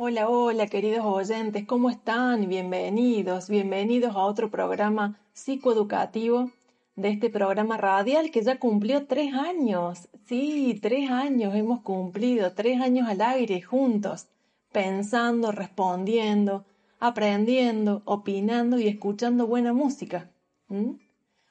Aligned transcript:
Hola, 0.00 0.28
hola, 0.28 0.68
queridos 0.68 1.04
oyentes, 1.04 1.66
¿cómo 1.66 1.90
están? 1.90 2.48
Bienvenidos, 2.48 3.48
bienvenidos 3.48 4.14
a 4.14 4.20
otro 4.20 4.48
programa 4.48 5.18
psicoeducativo 5.32 6.52
de 6.94 7.08
este 7.08 7.30
programa 7.30 7.78
radial 7.78 8.30
que 8.30 8.42
ya 8.42 8.60
cumplió 8.60 9.08
tres 9.08 9.34
años. 9.34 10.08
Sí, 10.26 10.78
tres 10.80 11.10
años 11.10 11.52
hemos 11.56 11.80
cumplido, 11.80 12.52
tres 12.52 12.80
años 12.80 13.08
al 13.08 13.20
aire 13.20 13.60
juntos, 13.60 14.28
pensando, 14.70 15.50
respondiendo, 15.50 16.64
aprendiendo, 17.00 18.02
opinando 18.04 18.78
y 18.78 18.86
escuchando 18.86 19.48
buena 19.48 19.72
música. 19.72 20.30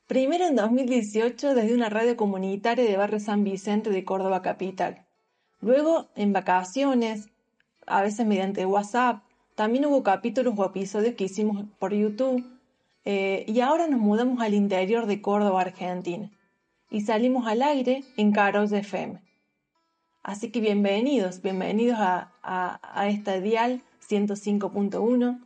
Primero 0.07 0.45
en 0.45 0.55
2018 0.55 1.53
desde 1.53 1.75
una 1.75 1.89
radio 1.89 2.15
comunitaria 2.15 2.85
de 2.85 2.95
Barrio 2.95 3.19
San 3.19 3.43
Vicente 3.43 3.89
de 3.89 4.05
Córdoba 4.05 4.41
Capital. 4.41 5.05
Luego 5.59 6.07
en 6.15 6.31
vacaciones, 6.31 7.27
a 7.87 8.01
veces 8.01 8.25
mediante 8.25 8.65
WhatsApp. 8.65 9.23
También 9.55 9.85
hubo 9.85 10.03
capítulos 10.03 10.53
o 10.55 10.65
episodios 10.65 11.15
que 11.15 11.23
hicimos 11.23 11.65
por 11.79 11.93
YouTube. 11.93 12.45
Eh, 13.05 13.45
y 13.47 13.61
ahora 13.61 13.87
nos 13.87 13.99
mudamos 13.99 14.41
al 14.41 14.53
interior 14.53 15.07
de 15.07 15.21
Córdoba, 15.21 15.61
Argentina. 15.61 16.29
Y 16.89 17.01
salimos 17.01 17.47
al 17.47 17.63
aire 17.63 18.03
en 18.17 18.31
Caros 18.31 18.71
FM. 18.71 19.21
Así 20.21 20.51
que 20.51 20.59
bienvenidos, 20.59 21.41
bienvenidos 21.41 21.97
a, 21.99 22.33
a, 22.43 23.07
esta 23.07 23.39
dial 23.39 23.81
105.1. 24.07 25.39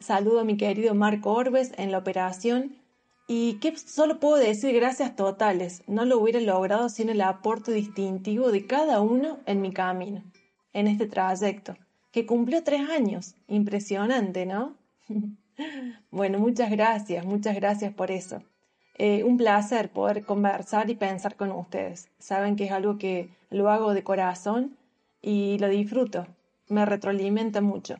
Saludo 0.00 0.40
a 0.40 0.44
mi 0.44 0.56
querido 0.56 0.94
Marco 0.94 1.32
Orbes 1.32 1.72
en 1.76 1.92
la 1.92 1.98
operación. 1.98 2.76
Y 3.26 3.54
que 3.60 3.76
solo 3.76 4.20
puedo 4.20 4.36
decir 4.36 4.74
gracias 4.74 5.14
totales. 5.16 5.82
No 5.86 6.04
lo 6.04 6.18
hubiera 6.18 6.40
logrado 6.40 6.88
sin 6.88 7.10
el 7.10 7.20
aporte 7.20 7.72
distintivo 7.72 8.50
de 8.50 8.66
cada 8.66 9.00
uno 9.00 9.38
en 9.46 9.60
mi 9.60 9.72
camino 9.72 10.22
en 10.74 10.88
este 10.88 11.06
trayecto, 11.06 11.76
que 12.12 12.26
cumplió 12.26 12.62
tres 12.62 12.90
años. 12.90 13.34
Impresionante, 13.48 14.44
¿no? 14.44 14.74
bueno, 16.10 16.38
muchas 16.38 16.70
gracias, 16.70 17.24
muchas 17.24 17.54
gracias 17.54 17.94
por 17.94 18.10
eso. 18.10 18.42
Eh, 18.96 19.24
un 19.24 19.38
placer 19.38 19.90
poder 19.90 20.24
conversar 20.24 20.90
y 20.90 20.94
pensar 20.94 21.36
con 21.36 21.50
ustedes. 21.50 22.10
Saben 22.18 22.56
que 22.56 22.64
es 22.64 22.72
algo 22.72 22.98
que 22.98 23.30
lo 23.50 23.70
hago 23.70 23.94
de 23.94 24.04
corazón 24.04 24.76
y 25.22 25.58
lo 25.58 25.68
disfruto. 25.68 26.26
Me 26.68 26.84
retroalimenta 26.84 27.60
mucho. 27.60 27.96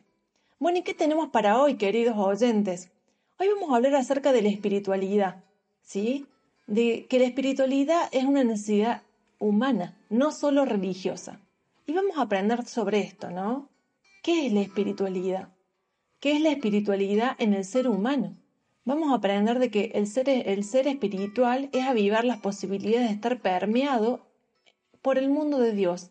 Bueno, 0.59 0.79
¿y 0.79 0.83
qué 0.83 0.93
tenemos 0.93 1.29
para 1.29 1.59
hoy, 1.61 1.75
queridos 1.75 2.15
oyentes? 2.17 2.91
Hoy 3.39 3.49
vamos 3.49 3.71
a 3.71 3.75
hablar 3.75 3.95
acerca 3.95 4.31
de 4.31 4.41
la 4.41 4.49
espiritualidad, 4.49 5.43
¿sí? 5.81 6.25
De 6.67 7.05
que 7.07 7.19
la 7.19 7.25
espiritualidad 7.25 8.07
es 8.13 8.23
una 8.23 8.45
necesidad 8.45 9.01
humana, 9.39 9.97
no 10.09 10.31
solo 10.31 10.63
religiosa. 10.63 11.41
Y 11.87 11.93
vamos 11.93 12.17
a 12.17 12.23
aprender 12.23 12.65
sobre 12.65 13.01
esto, 13.01 13.29
¿no? 13.29 13.69
¿Qué 14.23 14.47
es 14.47 14.53
la 14.53 14.61
espiritualidad? 14.61 15.49
¿Qué 16.19 16.31
es 16.31 16.41
la 16.41 16.49
espiritualidad 16.49 17.35
en 17.37 17.53
el 17.53 17.63
ser 17.63 17.87
humano? 17.87 18.35
Vamos 18.85 19.11
a 19.11 19.15
aprender 19.15 19.59
de 19.59 19.69
que 19.69 19.91
el 19.93 20.07
ser, 20.07 20.27
espiritual 20.87 21.69
es 21.73 21.85
avivar 21.85 22.25
las 22.25 22.39
posibilidades 22.39 23.09
de 23.09 23.13
estar 23.13 23.39
permeado 23.39 24.25
por 25.03 25.19
el 25.19 25.29
mundo 25.29 25.59
de 25.59 25.73
Dios. 25.73 26.09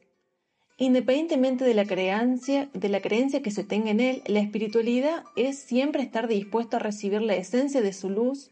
Independientemente 0.77 1.64
de 1.64 1.75
la 1.75 1.86
creencia, 1.86 2.70
de 2.72 2.88
la 2.88 3.00
creencia 3.00 3.42
que 3.42 3.50
se 3.50 3.64
tenga 3.64 3.91
en 3.91 3.98
él, 3.98 4.22
la 4.27 4.38
espiritualidad 4.38 5.25
es 5.34 5.59
siempre 5.59 6.05
estar 6.05 6.28
dispuesto 6.28 6.77
a 6.77 6.81
recibir 6.81 7.20
la 7.20 7.34
esencia 7.34 7.81
de 7.81 7.92
su 7.92 8.11
luz, 8.11 8.50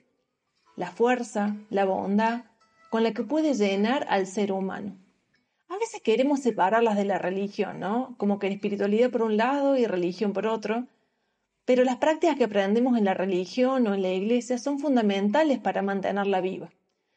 la 0.75 0.91
fuerza, 0.91 1.57
la 1.70 1.84
bondad, 1.84 2.47
con 2.91 3.05
la 3.05 3.12
que 3.12 3.23
puede 3.23 3.55
llenar 3.55 4.07
al 4.09 4.27
ser 4.27 4.51
humano 4.51 5.02
a 5.73 5.78
veces 5.78 6.03
queremos 6.03 6.41
separarlas 6.41 6.97
de 6.97 7.06
la 7.06 7.19
religión, 7.19 7.81
¿no? 7.81 8.15
Como 8.19 8.39
que 8.39 8.48
espiritualidad 8.48 9.11
por 9.11 9.23
un 9.23 9.39
lado 9.39 9.77
y 9.77 9.87
religión 9.87 10.34
por 10.34 10.47
otro. 10.47 10.87
Pero 11.64 11.83
las 11.83 11.97
prácticas 11.97 12.37
que 12.37 12.45
aprendemos 12.45 12.98
en 12.98 13.06
la 13.06 13.14
religión 13.14 13.87
o 13.87 13.95
en 13.95 14.03
la 14.03 14.12
iglesia 14.12 14.59
son 14.59 14.79
fundamentales 14.79 15.58
para 15.61 15.80
mantenerla 15.80 16.42
viva. 16.42 16.70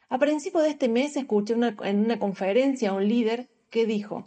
A 0.07 0.19
principio 0.19 0.61
de 0.61 0.69
este 0.69 0.87
mes 0.87 1.17
escuché 1.17 1.53
en 1.53 1.99
una 1.99 2.19
conferencia 2.19 2.91
a 2.91 2.93
un 2.93 3.09
líder 3.09 3.49
que 3.69 3.85
dijo, 3.85 4.25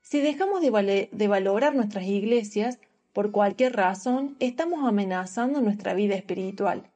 si 0.00 0.20
dejamos 0.20 0.60
de, 0.60 1.08
de 1.12 1.28
valorar 1.28 1.76
nuestras 1.76 2.04
iglesias, 2.04 2.80
por 3.12 3.30
cualquier 3.30 3.76
razón, 3.76 4.36
estamos 4.40 4.84
amenazando 4.88 5.60
nuestra 5.60 5.94
vida 5.94 6.16
espiritual 6.16 6.90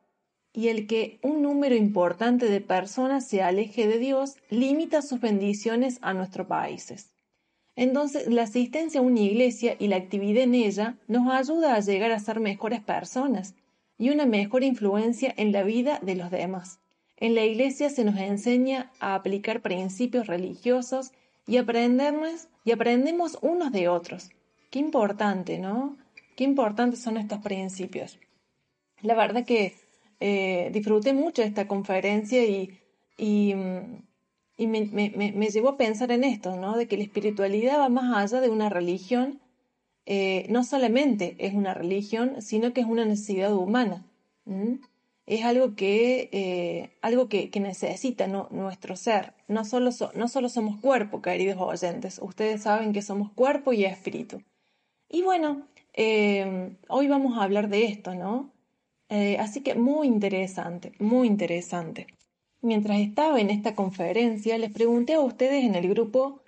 y 0.53 0.69
el 0.69 0.87
que 0.87 1.19
un 1.23 1.43
número 1.43 1.75
importante 1.75 2.47
de 2.47 2.61
personas 2.61 3.27
se 3.27 3.43
aleje 3.43 3.87
de 3.87 3.99
Dios 3.99 4.37
limita 4.51 5.03
sus 5.03 5.21
bendiciones 5.21 5.99
a 6.03 6.13
nuestros 6.13 6.47
países. 6.47 7.13
Entonces, 7.75 8.27
la 8.27 8.43
asistencia 8.43 9.01
a 9.01 9.03
una 9.03 9.21
iglesia 9.21 9.77
y 9.79 9.89
la 9.89 9.97
actividad 9.97 10.43
en 10.43 10.55
ella 10.55 10.99
nos 11.09 11.33
ayuda 11.33 11.75
a 11.75 11.81
llegar 11.81 12.12
a 12.12 12.21
ser 12.21 12.39
mejores 12.39 12.81
personas 12.81 13.55
y 13.97 14.11
una 14.11 14.27
mejor 14.27 14.62
influencia 14.62 15.33
en 15.37 15.53
la 15.53 15.62
vida 15.62 15.99
de 16.03 16.17
los 16.17 16.31
demás. 16.31 16.81
En 17.17 17.35
la 17.35 17.45
iglesia 17.45 17.89
se 17.89 18.05
nos 18.05 18.19
enseña 18.19 18.91
a 19.01 19.15
aplicar 19.15 19.62
principios 19.62 20.27
religiosos 20.27 21.12
y 21.47 21.57
aprendemos, 21.57 22.49
y 22.65 22.73
aprendemos 22.73 23.39
unos 23.41 23.73
de 23.73 23.89
otros. 23.89 24.31
Qué 24.71 24.79
importante, 24.79 25.59
¿no? 25.59 25.97
Qué 26.37 26.45
importantes 26.45 27.01
son 27.01 27.17
estos 27.17 27.41
principios. 27.41 28.19
La 29.03 29.15
verdad 29.15 29.45
que 29.45 29.75
eh, 30.25 30.71
disfruté 30.71 31.12
mucho 31.15 31.43
esta 31.43 31.66
conferencia 31.66 32.44
y, 32.44 32.78
y, 33.19 33.56
me, 33.56 34.84
me, 34.87 35.49
llevó 35.49 35.71
a 35.71 35.77
pensar 35.77 36.12
en 36.12 36.22
esto, 36.22 36.55
¿no? 36.55 36.77
De 36.77 36.87
que 36.87 36.97
la 36.97 37.03
espiritualidad 37.03 37.81
va 37.81 37.88
más 37.88 38.16
allá 38.16 38.41
de 38.41 38.49
una 38.49 38.69
religión, 38.69 39.41
eh, 40.06 40.47
no 40.49 40.62
solamente 40.62 41.34
es 41.41 41.55
una 41.55 41.75
religión, 41.75 42.41
sino 42.41 42.72
que 42.72 42.82
es 42.82 42.87
una 42.87 43.05
necesidad 43.05 43.53
humana. 43.53 44.06
Es 45.27 45.44
algo 45.44 45.75
que, 45.75 46.28
eh, 46.31 46.97
algo 47.00 47.28
que, 47.28 47.50
necesita 47.59 48.28
nuestro 48.28 48.94
ser. 48.94 49.34
No 49.49 49.65
solo, 49.65 49.91
no 50.15 50.28
solo 50.28 50.49
somos 50.49 50.81
cuerpo, 50.81 51.21
queridos 51.21 51.59
oyentes. 51.59 52.21
Ustedes 52.22 52.62
saben 52.62 52.93
que 52.93 53.03
somos 53.03 53.32
cuerpo 53.32 53.72
y 53.72 53.87
espíritu. 53.87 54.41
Y 55.09 55.22
bueno, 55.22 55.66
hoy 56.88 57.09
vamos 57.09 57.37
a 57.37 57.43
hablar 57.43 57.69
de 57.69 57.87
esto, 57.87 58.15
¿no? 58.15 58.53
Eh, 59.09 59.37
así 59.39 59.63
que 59.63 59.75
muy 59.75 60.07
interesante, 60.07 60.93
muy 60.99 61.27
interesante. 61.27 62.07
Mientras 62.61 63.01
estaba 63.01 63.41
en 63.41 63.51
esta 63.51 63.75
conferencia, 63.75 64.57
les 64.57 64.71
pregunté 64.71 65.15
a 65.15 65.21
ustedes 65.21 65.65
en 65.65 65.75
el 65.75 65.89
grupo 65.89 66.43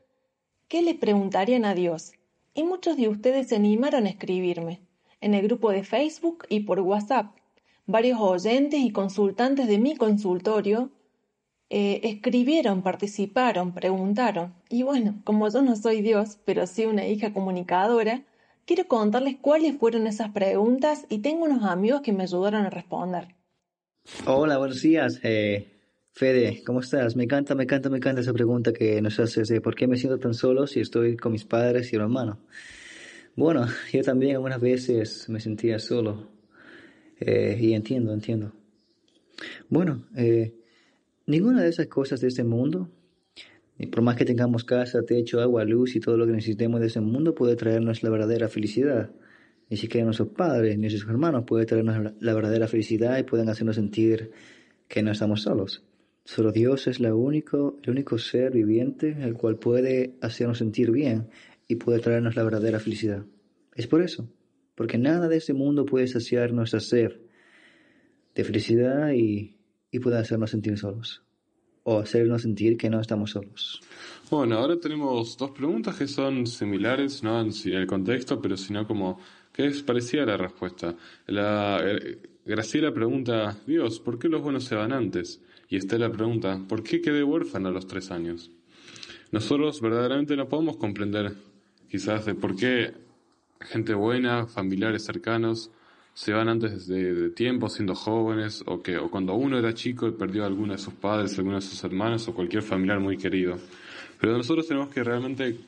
qué 0.69 0.81
les 0.81 0.95
preguntarían 0.95 1.65
a 1.65 1.75
Dios, 1.75 2.13
y 2.55 2.63
muchos 2.63 2.97
de 2.97 3.09
ustedes 3.09 3.49
se 3.49 3.57
animaron 3.57 4.07
a 4.07 4.11
escribirme, 4.11 4.81
en 5.21 5.35
el 5.35 5.43
grupo 5.43 5.71
de 5.71 5.83
Facebook 5.83 6.47
y 6.49 6.61
por 6.61 6.81
WhatsApp. 6.81 7.35
Varios 7.87 8.21
oyentes 8.21 8.81
y 8.81 8.93
consultantes 8.93 9.67
de 9.67 9.79
mi 9.79 9.97
consultorio 9.97 10.91
eh, 11.69 12.01
escribieron, 12.05 12.83
participaron, 12.83 13.73
preguntaron. 13.73 14.55
Y 14.69 14.85
bueno, 14.85 15.21
como 15.25 15.49
yo 15.49 15.63
no 15.63 15.77
soy 15.77 16.01
Dios, 16.01 16.39
pero 16.45 16.67
sí 16.67 16.87
una 16.87 17.07
hija 17.07 17.33
comunicadora, 17.33 18.23
Quiero 18.67 18.87
contarles 18.89 19.37
cuáles 19.43 19.77
fueron 19.77 20.07
esas 20.07 20.31
preguntas 20.31 21.05
y 21.11 21.19
tengo 21.19 21.45
unos 21.45 21.65
amigos 21.65 22.01
que 22.01 22.15
me 22.15 22.23
ayudaron 22.23 22.65
a 22.65 22.71
responder. 22.71 23.35
Hola, 24.27 24.57
buenos 24.57 24.81
días. 24.81 25.21
Eh, 25.23 25.69
Fede, 26.13 26.63
¿cómo 26.65 26.81
estás? 26.81 27.15
Me 27.15 27.25
encanta, 27.25 27.55
me 27.55 27.65
encanta, 27.65 27.91
me 27.91 27.99
encanta 27.99 28.23
esa 28.23 28.33
pregunta 28.33 28.73
que 28.73 29.03
nos 29.03 29.21
haces 29.21 29.49
de 29.49 29.61
por 29.61 29.75
qué 29.75 29.87
me 29.87 29.99
siento 29.99 30.19
tan 30.19 30.33
solo 30.33 30.67
si 30.67 30.81
estoy 30.81 31.17
con 31.19 31.33
mis 31.33 31.45
padres 31.45 31.93
y 31.93 31.97
hermano. 31.97 32.39
Bueno, 33.37 33.67
yo 33.93 34.03
también 34.03 34.37
algunas 34.37 34.63
veces 34.63 35.29
me 35.29 35.41
sentía 35.41 35.79
solo 35.79 36.31
eh, 37.21 37.59
y 37.61 37.75
entiendo, 37.75 38.15
entiendo. 38.15 38.53
Bueno, 39.69 40.07
eh, 40.17 40.55
ninguna 41.27 41.63
de 41.63 41.69
esas 41.69 41.89
cosas 41.89 42.23
de 42.23 42.29
este 42.29 42.45
mundo 42.45 42.89
por 43.87 44.03
más 44.03 44.17
que 44.17 44.25
tengamos 44.25 44.65
casa, 44.65 45.03
techo, 45.05 45.41
agua, 45.41 45.65
luz 45.65 45.97
y 45.97 46.01
todo 46.01 46.17
lo 46.17 46.27
que 46.27 46.33
necesitemos 46.33 46.81
de 46.81 46.87
ese 46.87 47.01
mundo, 47.01 47.35
puede 47.35 47.57
traernos 47.57 48.03
la 48.03 48.11
verdadera 48.11 48.49
felicidad. 48.49 49.11
Ni 49.71 49.77
siquiera 49.77 50.05
nuestros 50.05 50.29
padres 50.29 50.77
ni 50.77 50.89
nuestros 50.89 51.11
hermanos 51.11 51.45
pueden 51.47 51.67
traernos 51.67 52.13
la 52.21 52.35
verdadera 52.35 52.69
felicidad 52.69 53.19
y 53.19 53.23
pueden 53.23 53.49
hacernos 53.49 53.77
sentir 53.77 54.31
que 54.89 55.03
no 55.03 55.11
estamos 55.11 55.43
solos. 55.43 55.85
Solo 56.25 56.53
Dios 56.53 56.87
es 56.87 57.01
la 57.01 57.15
único, 57.15 57.79
el 57.83 57.91
único 57.91 58.19
ser 58.19 58.53
viviente 58.53 59.17
el 59.21 59.35
cual 59.35 59.59
puede 59.59 60.15
hacernos 60.21 60.59
sentir 60.59 60.91
bien 60.91 61.29
y 61.67 61.77
puede 61.77 61.99
traernos 61.99 62.37
la 62.37 62.45
verdadera 62.45 62.79
felicidad. 62.79 63.25
Es 63.75 63.87
por 63.87 64.03
eso, 64.03 64.31
porque 64.75 64.99
nada 64.99 65.29
de 65.29 65.37
este 65.37 65.55
mundo 65.55 65.85
puede 65.85 66.07
saciar 66.07 66.53
nuestra 66.53 66.81
sed 66.81 67.13
de 68.35 68.45
felicidad 68.45 69.13
y, 69.13 69.57
y 69.91 69.99
puede 69.99 70.19
hacernos 70.19 70.51
sentir 70.51 70.79
solos 70.79 71.25
o 71.85 72.01
hacernos 72.01 72.43
sentir 72.43 72.77
que 72.77 72.91
no 72.91 73.01
estamos 73.01 73.31
solos. 73.31 73.81
Bueno, 74.31 74.59
ahora 74.59 74.79
tenemos 74.79 75.37
dos 75.37 75.51
preguntas 75.53 75.97
que 75.97 76.09
son 76.09 76.47
similares, 76.47 77.23
no 77.23 77.41
en 77.41 77.53
el 77.73 77.87
contexto, 77.87 78.41
pero 78.41 78.57
sino 78.57 78.87
como 78.87 79.21
que 79.53 79.67
es 79.67 79.83
parecida 79.83 80.27
la 80.27 80.37
respuesta. 80.37 80.95
La, 81.27 81.81
eh, 81.85 82.19
Graciela 82.47 82.93
pregunta, 82.93 83.57
Dios, 83.67 84.01
¿por 84.01 84.19
qué 84.19 84.29
los 84.29 84.43
buenos 84.43 84.65
se 84.65 84.75
van 84.75 84.93
antes? 84.93 85.41
Y 85.71 85.77
Estela 85.77 86.13
pregunta, 86.13 86.61
¿por 86.69 86.83
qué 86.83 87.01
quedé 87.01 87.25
huérfano 87.25 87.69
a 87.69 87.73
los 87.73 87.87
tres 87.87 88.11
años? 88.11 88.51
Nosotros 89.33 89.81
verdaderamente 89.81 90.37
no 90.37 90.47
podemos 90.47 90.77
comprender 90.77 91.33
quizás 91.89 92.27
de 92.27 92.35
por 92.35 92.55
qué 92.55 92.93
gente 93.63 93.95
buena, 93.95 94.47
familiares 94.47 95.07
cercanos, 95.07 95.71
se 96.15 96.33
van 96.33 96.49
antes 96.49 96.87
de, 96.87 97.31
tiempo, 97.31 97.69
siendo 97.69 97.95
jóvenes, 97.95 98.63
o 98.67 98.81
que 98.81 98.97
o 98.97 99.11
cuando 99.11 99.35
uno 99.35 99.59
era 99.59 99.75
chico 99.75 100.07
y 100.07 100.13
perdió 100.13 100.45
a 100.45 100.47
alguno 100.47 100.73
de 100.73 100.79
sus 100.79 100.95
padres, 100.95 101.37
alguno 101.37 101.57
de 101.57 101.63
sus 101.63 101.83
hermanos, 101.83 102.27
o 102.29 102.35
cualquier 102.35 102.63
familiar 102.63 103.01
muy 103.01 103.17
querido. 103.17 103.57
Pero 104.21 104.37
nosotros 104.37 104.67
tenemos 104.69 104.89
que 104.91 105.03
realmente 105.03 105.59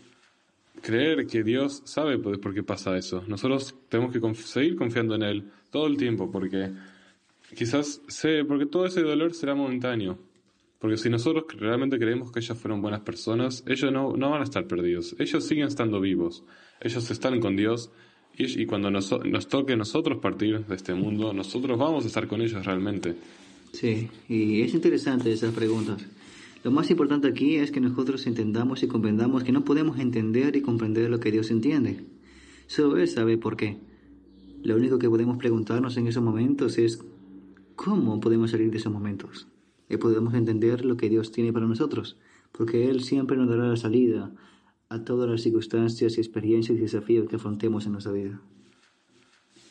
creer 0.81 1.27
que 1.27 1.43
Dios 1.43 1.83
sabe 1.85 2.19
por 2.19 2.55
qué 2.55 2.63
pasa 2.63 2.97
eso. 2.97 3.25
Nosotros 3.27 3.75
tenemos 3.89 4.13
que 4.13 4.35
seguir 4.43 4.77
confiando 4.77 5.17
en 5.17 5.23
Él 5.25 5.51
todo 5.71 5.89
el 5.89 5.97
tiempo, 5.97 6.31
porque 6.31 6.71
quizás 7.57 8.01
sé, 8.07 8.45
porque 8.45 8.67
todo 8.67 8.87
ese 8.87 9.03
dolor 9.03 9.35
será 9.35 9.55
momentáneo. 9.55 10.17
Porque 10.79 10.99
si 10.99 11.09
nosotros 11.09 11.45
realmente 11.59 11.99
creemos 11.99 12.31
que 12.31 12.39
ellos 12.39 12.57
fueron 12.59 12.83
buenas 12.83 13.01
personas, 13.01 13.65
ellos 13.67 13.91
no, 13.91 14.17
no 14.17 14.31
van 14.31 14.43
a 14.43 14.45
estar 14.45 14.67
perdidos. 14.67 15.17
Ellos 15.19 15.45
siguen 15.45 15.67
estando 15.67 16.01
vivos. 16.01 16.45
Ellos 16.81 17.11
están 17.11 17.41
con 17.41 17.57
Dios. 17.57 17.91
Y, 18.39 18.67
cuando 18.67 18.91
nos, 18.91 19.15
nos 19.25 19.49
toque 19.49 19.77
nosotros 19.77 20.19
partir 20.19 20.65
de 20.67 20.75
este 20.75 20.95
mundo, 20.95 21.33
nosotros 21.33 21.79
vamos 21.79 22.05
a 22.05 22.09
estar 22.09 22.27
con 22.29 22.43
ellos 22.43 22.65
realmente. 22.65 23.15
Sí, 23.73 24.09
y 24.29 24.61
es 24.61 24.75
interesante 24.75 25.33
esas 25.33 25.55
preguntas. 25.55 26.05
Lo 26.63 26.71
más 26.71 26.91
importante 26.91 27.29
aquí 27.29 27.57
es 27.57 27.71
que 27.71 27.81
nosotros 27.81 28.27
entendamos 28.27 28.83
y 28.83 28.89
comprendamos 28.89 29.45
que 29.45 29.53
no 29.53 29.65
podemos 29.65 29.99
entender 29.99 30.57
y 30.57 30.63
comprender 30.63 31.09
lo 31.11 31.21
que 31.21 31.31
Dios 31.31 31.51
entiende. 31.51 32.05
Solo 32.67 32.99
Él 32.99 33.09
sabe 33.09 33.39
por 33.39 33.57
qué. 33.57 33.79
Lo 34.63 34.77
único 34.77 34.99
que 34.99 35.09
podemos 35.09 35.39
preguntarnos 35.39 35.97
en 35.97 36.09
esos 36.09 36.23
momentos 36.23 36.77
es 36.77 36.99
cómo 37.77 38.21
podemos 38.21 38.51
salir 38.51 38.71
de 38.71 38.79
esos 38.79 38.93
momentos 38.93 39.47
y 39.89 39.97
podemos 39.97 40.35
entender 40.35 40.85
lo 40.85 40.97
que 40.97 41.09
Dios 41.09 41.31
tiene 41.31 41.53
para 41.53 41.67
nosotros, 41.67 42.17
porque 42.53 42.91
Él 42.91 43.03
siempre 43.03 43.37
nos 43.37 43.49
dará 43.49 43.69
la 43.69 43.77
salida 43.77 44.33
a 44.89 45.05
todas 45.05 45.29
las 45.29 45.43
circunstancias 45.43 46.17
y 46.17 46.21
experiencias 46.21 46.79
y 46.79 46.81
desafíos 46.81 47.29
que 47.29 47.37
afrontemos 47.37 47.87
en 47.87 47.93
nuestra 47.93 48.13
vida. 48.13 48.41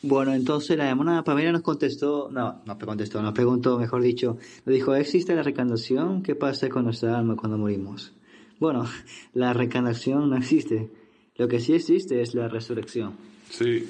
Bueno, 0.02 0.34
entonces 0.34 0.76
la 0.76 0.88
hermana 0.88 1.24
Pamela 1.24 1.52
nos 1.52 1.62
contestó, 1.62 2.28
no, 2.30 2.62
no 2.64 2.78
contestó, 2.78 3.22
nos 3.22 3.32
preguntó, 3.32 3.78
mejor 3.78 4.02
dicho, 4.02 4.36
nos 4.64 4.74
dijo, 4.74 4.94
¿existe 4.94 5.34
la 5.34 5.42
reencarnación? 5.42 6.22
¿Qué 6.22 6.34
pasa 6.34 6.68
con 6.68 6.84
nuestra 6.84 7.18
alma 7.18 7.34
cuando 7.34 7.58
morimos? 7.58 8.12
Bueno, 8.60 8.86
la 9.34 9.52
reencarnación 9.52 10.30
no 10.30 10.36
existe. 10.36 10.90
Lo 11.36 11.48
que 11.48 11.60
sí 11.60 11.74
existe 11.74 12.22
es 12.22 12.34
la 12.34 12.48
resurrección. 12.48 13.14
Sí, 13.50 13.84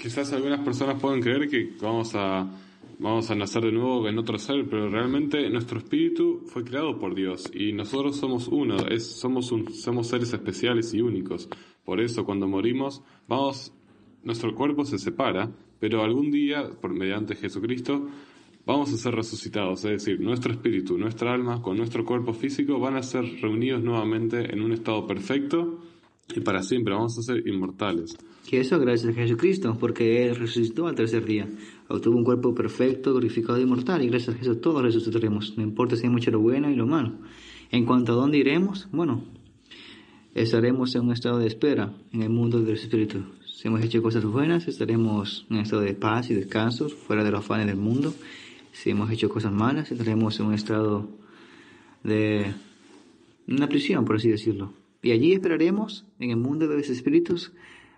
quizás 0.00 0.32
algunas 0.32 0.60
personas 0.60 1.00
pueden 1.00 1.20
creer 1.20 1.48
que 1.48 1.74
vamos 1.80 2.12
a 2.14 2.46
vamos 2.98 3.30
a 3.30 3.34
nacer 3.34 3.64
de 3.64 3.72
nuevo 3.72 4.08
en 4.08 4.18
otro 4.18 4.38
ser, 4.38 4.66
pero 4.68 4.88
realmente 4.88 5.48
nuestro 5.50 5.78
espíritu 5.78 6.42
fue 6.46 6.64
creado 6.64 6.98
por 6.98 7.14
Dios 7.14 7.50
y 7.54 7.72
nosotros 7.72 8.16
somos 8.16 8.48
uno, 8.48 8.76
es, 8.88 9.06
somos, 9.06 9.52
un, 9.52 9.72
somos 9.72 10.08
seres 10.08 10.32
especiales 10.32 10.92
y 10.94 11.00
únicos. 11.00 11.48
Por 11.84 12.00
eso 12.00 12.24
cuando 12.24 12.48
morimos, 12.48 13.02
vamos, 13.28 13.72
nuestro 14.22 14.54
cuerpo 14.54 14.84
se 14.84 14.98
separa, 14.98 15.50
pero 15.78 16.02
algún 16.02 16.30
día, 16.30 16.70
por 16.80 16.92
mediante 16.92 17.36
Jesucristo, 17.36 18.08
vamos 18.64 18.92
a 18.92 18.96
ser 18.96 19.14
resucitados, 19.14 19.84
es 19.84 20.04
decir, 20.04 20.20
nuestro 20.20 20.52
espíritu, 20.52 20.98
nuestra 20.98 21.32
alma 21.32 21.62
con 21.62 21.76
nuestro 21.76 22.04
cuerpo 22.04 22.32
físico 22.32 22.80
van 22.80 22.96
a 22.96 23.02
ser 23.02 23.24
reunidos 23.40 23.82
nuevamente 23.82 24.52
en 24.52 24.62
un 24.62 24.72
estado 24.72 25.06
perfecto 25.06 25.80
y 26.34 26.40
para 26.40 26.62
siempre 26.62 26.94
vamos 26.94 27.18
a 27.18 27.22
ser 27.22 27.46
inmortales. 27.46 28.16
Que 28.48 28.60
eso 28.60 28.78
gracias 28.78 29.12
a 29.12 29.14
Jesucristo, 29.14 29.76
porque 29.78 30.26
Él 30.26 30.36
resucitó 30.36 30.86
al 30.86 30.94
tercer 30.94 31.24
día. 31.24 31.48
Obtuvo 31.88 32.16
un 32.16 32.24
cuerpo 32.24 32.54
perfecto, 32.54 33.12
glorificado 33.12 33.58
y 33.58 33.62
inmortal, 33.62 34.02
y 34.02 34.08
gracias 34.08 34.34
a 34.34 34.38
Jesús 34.38 34.60
todos 34.60 34.82
resucitaremos, 34.82 35.56
no 35.56 35.62
importa 35.62 35.96
si 35.96 36.04
hay 36.04 36.10
mucho 36.10 36.30
lo 36.30 36.40
bueno 36.40 36.70
y 36.70 36.74
lo 36.74 36.86
malo. 36.86 37.14
En 37.70 37.84
cuanto 37.84 38.12
a 38.12 38.16
dónde 38.16 38.38
iremos, 38.38 38.88
bueno, 38.92 39.24
estaremos 40.34 40.94
en 40.94 41.02
un 41.02 41.12
estado 41.12 41.38
de 41.38 41.46
espera 41.46 41.94
en 42.12 42.22
el 42.22 42.30
mundo 42.30 42.60
del 42.60 42.74
Espíritu. 42.74 43.24
Si 43.44 43.68
hemos 43.68 43.82
hecho 43.82 44.02
cosas 44.02 44.24
buenas, 44.24 44.68
estaremos 44.68 45.46
en 45.48 45.56
un 45.56 45.62
estado 45.62 45.82
de 45.82 45.94
paz 45.94 46.30
y 46.30 46.34
descanso, 46.34 46.88
fuera 46.88 47.24
de 47.24 47.30
los 47.30 47.40
afanes 47.40 47.66
del 47.66 47.76
mundo. 47.76 48.14
Si 48.72 48.90
hemos 48.90 49.10
hecho 49.10 49.28
cosas 49.28 49.52
malas, 49.52 49.90
estaremos 49.90 50.38
en 50.38 50.46
un 50.46 50.54
estado 50.54 51.08
de 52.04 52.54
una 53.48 53.68
prisión, 53.68 54.04
por 54.04 54.16
así 54.16 54.28
decirlo. 54.28 54.72
Y 55.02 55.12
allí 55.12 55.32
esperaremos 55.32 56.04
en 56.18 56.30
el 56.30 56.36
mundo 56.36 56.68
de 56.68 56.76
los 56.76 56.88
espíritus 56.88 57.52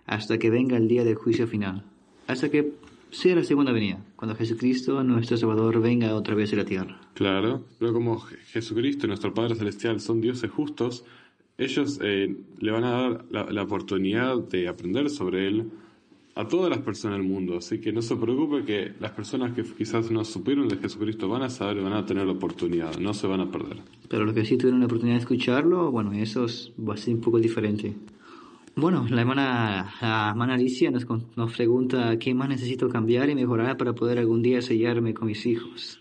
hasta 0.06 0.39
que 0.39 0.50
venga 0.50 0.77
el 0.77 0.89
día 0.89 1.05
del 1.05 1.15
juicio 1.15 1.47
final, 1.47 1.85
hasta 2.27 2.50
que 2.50 2.73
sea 3.11 3.37
la 3.37 3.45
segunda 3.45 3.73
venida, 3.73 4.05
cuando 4.17 4.37
Jesucristo, 4.37 5.03
nuestro 5.03 5.37
Salvador, 5.37 5.81
venga 5.81 6.15
otra 6.15 6.35
vez 6.35 6.53
a 6.53 6.56
la 6.56 6.65
tierra. 6.65 7.00
Claro, 7.15 7.65
pero 7.79 7.93
como 7.93 8.19
Jesucristo 8.19 9.06
y 9.06 9.09
nuestro 9.09 9.33
Padre 9.33 9.55
Celestial 9.55 10.00
son 10.00 10.21
dioses 10.21 10.50
justos, 10.50 11.05
ellos 11.56 11.99
eh, 12.03 12.37
le 12.61 12.71
van 12.71 12.85
a 12.85 12.91
dar 12.91 13.25
la, 13.31 13.45
la, 13.50 13.62
oportunidad 13.62 14.39
de 14.39 14.69
aprender 14.69 15.11
sobre 15.11 15.49
Él 15.49 15.71
a 16.38 16.46
todas 16.46 16.70
las 16.70 16.79
personas 16.79 17.19
del 17.19 17.26
mundo. 17.26 17.58
Así 17.58 17.81
que 17.81 17.93
no 17.93 18.00
se 18.00 18.14
preocupe 18.14 18.64
que 18.64 18.93
las 19.00 19.11
personas 19.11 19.52
que 19.55 19.64
quizás 19.64 20.08
no 20.12 20.25
supieron 20.25 20.69
de 20.69 20.76
Jesucristo 20.76 21.29
van 21.29 21.43
a 21.43 21.50
saber 21.50 21.82
van 21.82 21.94
a 21.94 22.06
tener 22.06 22.26
la 22.26 22.32
oportunidad, 22.32 22.96
no 22.99 23.12
se 23.12 23.26
van 23.26 23.40
a 23.40 23.50
perder. 23.50 23.79
Pero 24.08 24.25
los 24.25 24.35
que 24.35 24.44
sí 24.44 24.56
tuvieron 24.56 24.79
la 24.79 24.87
oportunidad 24.87 25.17
de 25.17 25.23
escucharlo, 25.23 25.90
bueno, 25.90 26.12
eso 26.12 26.46
va 26.79 26.94
a 26.94 27.11
un 27.11 27.20
poco 27.20 27.40
diferente. 27.40 27.93
Bueno, 28.76 29.05
la 29.11 29.23
hermana, 29.23 29.93
la 30.00 30.29
hermana 30.31 30.55
Alicia 30.55 30.93
nos, 30.93 31.08
nos 31.35 31.52
pregunta 31.56 32.17
qué 32.20 32.32
más 32.35 32.49
necesito 32.49 32.88
cambiar 32.88 33.29
y 33.29 33.35
mejorar 33.35 33.76
para 33.76 33.93
poder 33.93 34.19
algún 34.19 34.40
día 34.40 34.62
sellarme 34.62 35.14
con 35.14 35.26
mis 35.26 35.44
hijos. 35.44 36.00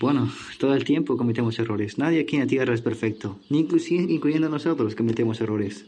Bueno, 0.00 0.30
todo 0.58 0.74
el 0.74 0.84
tiempo 0.84 1.18
cometemos 1.18 1.58
errores. 1.58 1.98
Nadie 1.98 2.20
aquí 2.20 2.36
en 2.36 2.42
la 2.42 2.48
tierra 2.48 2.72
es 2.72 2.80
perfecto, 2.80 3.38
ni 3.50 3.58
incluyendo 3.60 4.48
nosotros 4.48 4.94
cometemos 4.94 5.42
errores. 5.42 5.86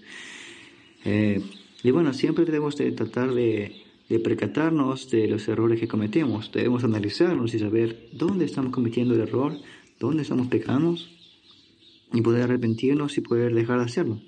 Eh, 1.06 1.43
y 1.84 1.90
bueno, 1.90 2.14
siempre 2.14 2.46
debemos 2.46 2.76
de 2.76 2.90
tratar 2.92 3.34
de, 3.34 3.84
de 4.08 4.19
percatarnos 4.19 5.10
de 5.10 5.28
los 5.28 5.46
errores 5.48 5.78
que 5.78 5.86
cometemos. 5.86 6.50
Debemos 6.50 6.82
analizarnos 6.82 7.52
y 7.54 7.58
saber 7.58 8.08
dónde 8.10 8.46
estamos 8.46 8.72
cometiendo 8.72 9.14
el 9.14 9.20
error, 9.20 9.52
dónde 10.00 10.22
estamos 10.22 10.46
pecando 10.46 10.96
y 12.10 12.22
poder 12.22 12.44
arrepentirnos 12.44 13.19
y 13.19 13.20
poder 13.20 13.54
dejar 13.54 13.81
de 13.81 13.84
hacerlo. 13.84 14.20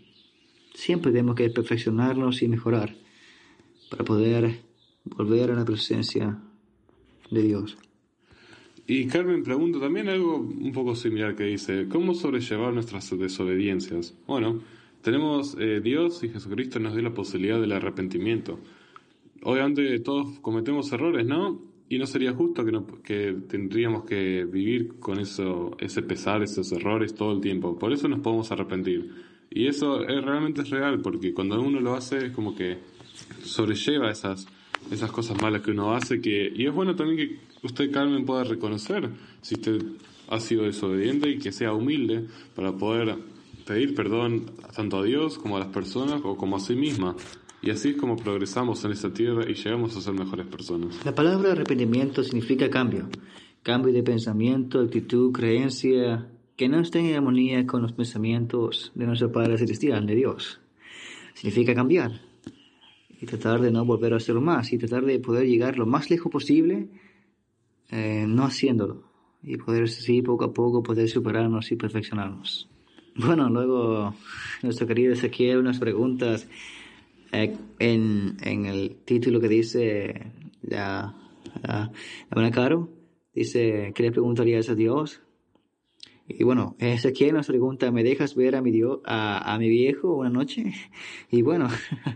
Siempre 0.74 1.12
tenemos 1.12 1.34
que 1.34 1.48
perfeccionarnos 1.48 2.42
y 2.42 2.48
mejorar 2.48 2.94
para 3.90 4.04
poder 4.04 4.60
volver 5.04 5.50
a 5.50 5.54
la 5.54 5.64
presencia 5.64 6.38
de 7.30 7.42
Dios. 7.42 7.78
Y 8.86 9.06
Carmen 9.06 9.42
pregunta 9.42 9.80
también 9.80 10.08
algo 10.08 10.36
un 10.36 10.72
poco 10.72 10.94
similar 10.94 11.34
que 11.34 11.44
dice, 11.44 11.88
¿cómo 11.88 12.12
sobrellevar 12.12 12.74
nuestras 12.74 13.18
desobediencias? 13.18 14.14
Bueno, 14.26 14.60
tenemos 15.02 15.56
eh, 15.58 15.80
Dios 15.80 16.22
y 16.24 16.28
Jesucristo 16.28 16.78
nos 16.80 16.94
dio 16.94 17.02
la 17.02 17.14
posibilidad 17.14 17.60
del 17.60 17.72
arrepentimiento. 17.72 18.58
Obviamente 19.42 19.98
todos 20.00 20.38
cometemos 20.40 20.90
errores, 20.92 21.26
¿no? 21.26 21.60
Y 21.88 21.98
no 21.98 22.06
sería 22.06 22.32
justo 22.32 22.64
que, 22.64 22.72
no, 22.72 22.86
que 23.02 23.36
tendríamos 23.48 24.04
que 24.04 24.44
vivir 24.44 24.98
con 24.98 25.20
eso, 25.20 25.76
ese 25.78 26.02
pesar, 26.02 26.42
esos 26.42 26.72
errores 26.72 27.14
todo 27.14 27.32
el 27.32 27.40
tiempo. 27.40 27.78
Por 27.78 27.92
eso 27.92 28.08
nos 28.08 28.20
podemos 28.20 28.50
arrepentir. 28.50 29.12
Y 29.50 29.68
eso 29.68 30.02
es, 30.02 30.24
realmente 30.24 30.62
es 30.62 30.70
real, 30.70 31.00
porque 31.00 31.32
cuando 31.32 31.60
uno 31.60 31.80
lo 31.80 31.94
hace 31.94 32.26
es 32.26 32.32
como 32.32 32.56
que 32.56 32.78
sobrelleva 33.42 34.10
esas, 34.10 34.48
esas 34.90 35.12
cosas 35.12 35.40
malas 35.40 35.62
que 35.62 35.70
uno 35.70 35.94
hace. 35.94 36.20
Que, 36.20 36.52
y 36.52 36.66
es 36.66 36.74
bueno 36.74 36.96
también 36.96 37.16
que 37.16 37.38
usted, 37.62 37.92
Carmen, 37.92 38.24
pueda 38.24 38.42
reconocer 38.42 39.08
si 39.40 39.54
usted 39.54 39.80
ha 40.28 40.40
sido 40.40 40.64
desobediente 40.64 41.30
y 41.30 41.38
que 41.38 41.52
sea 41.52 41.72
humilde 41.72 42.26
para 42.56 42.72
poder 42.72 43.16
pedir 43.66 43.94
perdón 43.94 44.46
tanto 44.74 44.98
a 44.98 45.04
Dios 45.04 45.38
como 45.38 45.56
a 45.56 45.60
las 45.60 45.68
personas 45.68 46.20
o 46.24 46.36
como 46.36 46.56
a 46.56 46.60
sí 46.60 46.74
misma. 46.74 47.16
Y 47.62 47.70
así 47.70 47.90
es 47.90 47.96
como 47.96 48.16
progresamos 48.16 48.84
en 48.84 48.92
esta 48.92 49.12
tierra 49.12 49.44
y 49.48 49.54
llegamos 49.54 49.96
a 49.96 50.00
ser 50.00 50.14
mejores 50.14 50.46
personas. 50.46 51.04
La 51.04 51.14
palabra 51.14 51.52
arrepentimiento 51.52 52.22
significa 52.22 52.70
cambio. 52.70 53.08
Cambio 53.62 53.92
de 53.92 54.02
pensamiento, 54.02 54.80
actitud, 54.80 55.32
creencia, 55.32 56.30
que 56.56 56.68
no 56.68 56.80
estén 56.80 57.06
en 57.06 57.16
armonía 57.16 57.66
con 57.66 57.82
los 57.82 57.92
pensamientos 57.92 58.92
de 58.94 59.06
nuestro 59.06 59.32
Padre 59.32 59.58
Celestial, 59.58 60.06
de 60.06 60.14
Dios. 60.14 60.60
Significa 61.34 61.74
cambiar 61.74 62.12
y 63.20 63.26
tratar 63.26 63.60
de 63.60 63.70
no 63.70 63.84
volver 63.84 64.12
a 64.12 64.16
hacerlo 64.16 64.40
más 64.40 64.72
y 64.72 64.78
tratar 64.78 65.04
de 65.04 65.18
poder 65.18 65.46
llegar 65.46 65.76
lo 65.76 65.86
más 65.86 66.08
lejos 66.10 66.30
posible 66.30 66.88
eh, 67.90 68.26
no 68.28 68.44
haciéndolo 68.44 69.04
y 69.42 69.56
poder 69.56 69.84
así 69.84 70.22
poco 70.22 70.44
a 70.44 70.52
poco 70.52 70.82
poder 70.82 71.08
superarnos 71.08 71.72
y 71.72 71.76
perfeccionarnos. 71.76 72.68
Bueno, 73.18 73.48
luego 73.48 74.14
nuestro 74.62 74.86
querido 74.86 75.14
Ezequiel 75.14 75.56
unas 75.56 75.78
preguntas 75.78 76.46
eh, 77.32 77.56
en, 77.78 78.36
en, 78.42 78.66
el 78.66 78.96
título 79.06 79.40
que 79.40 79.48
dice 79.48 80.32
la, 80.60 81.14
la, 81.62 81.90
la 82.30 82.50
Caro, 82.50 82.90
dice, 83.32 83.92
¿qué 83.94 84.02
le 84.02 84.12
preguntarías 84.12 84.68
a 84.68 84.74
Dios? 84.74 85.22
Y 86.28 86.44
bueno, 86.44 86.76
Ezequiel 86.78 87.32
nos 87.32 87.46
pregunta, 87.46 87.90
¿me 87.90 88.04
dejas 88.04 88.34
ver 88.34 88.54
a 88.54 88.60
mi, 88.60 88.70
Dios, 88.70 89.00
a, 89.06 89.54
a 89.54 89.58
mi 89.58 89.70
viejo 89.70 90.14
una 90.16 90.30
noche? 90.30 90.74
Y 91.30 91.40
bueno, 91.40 91.68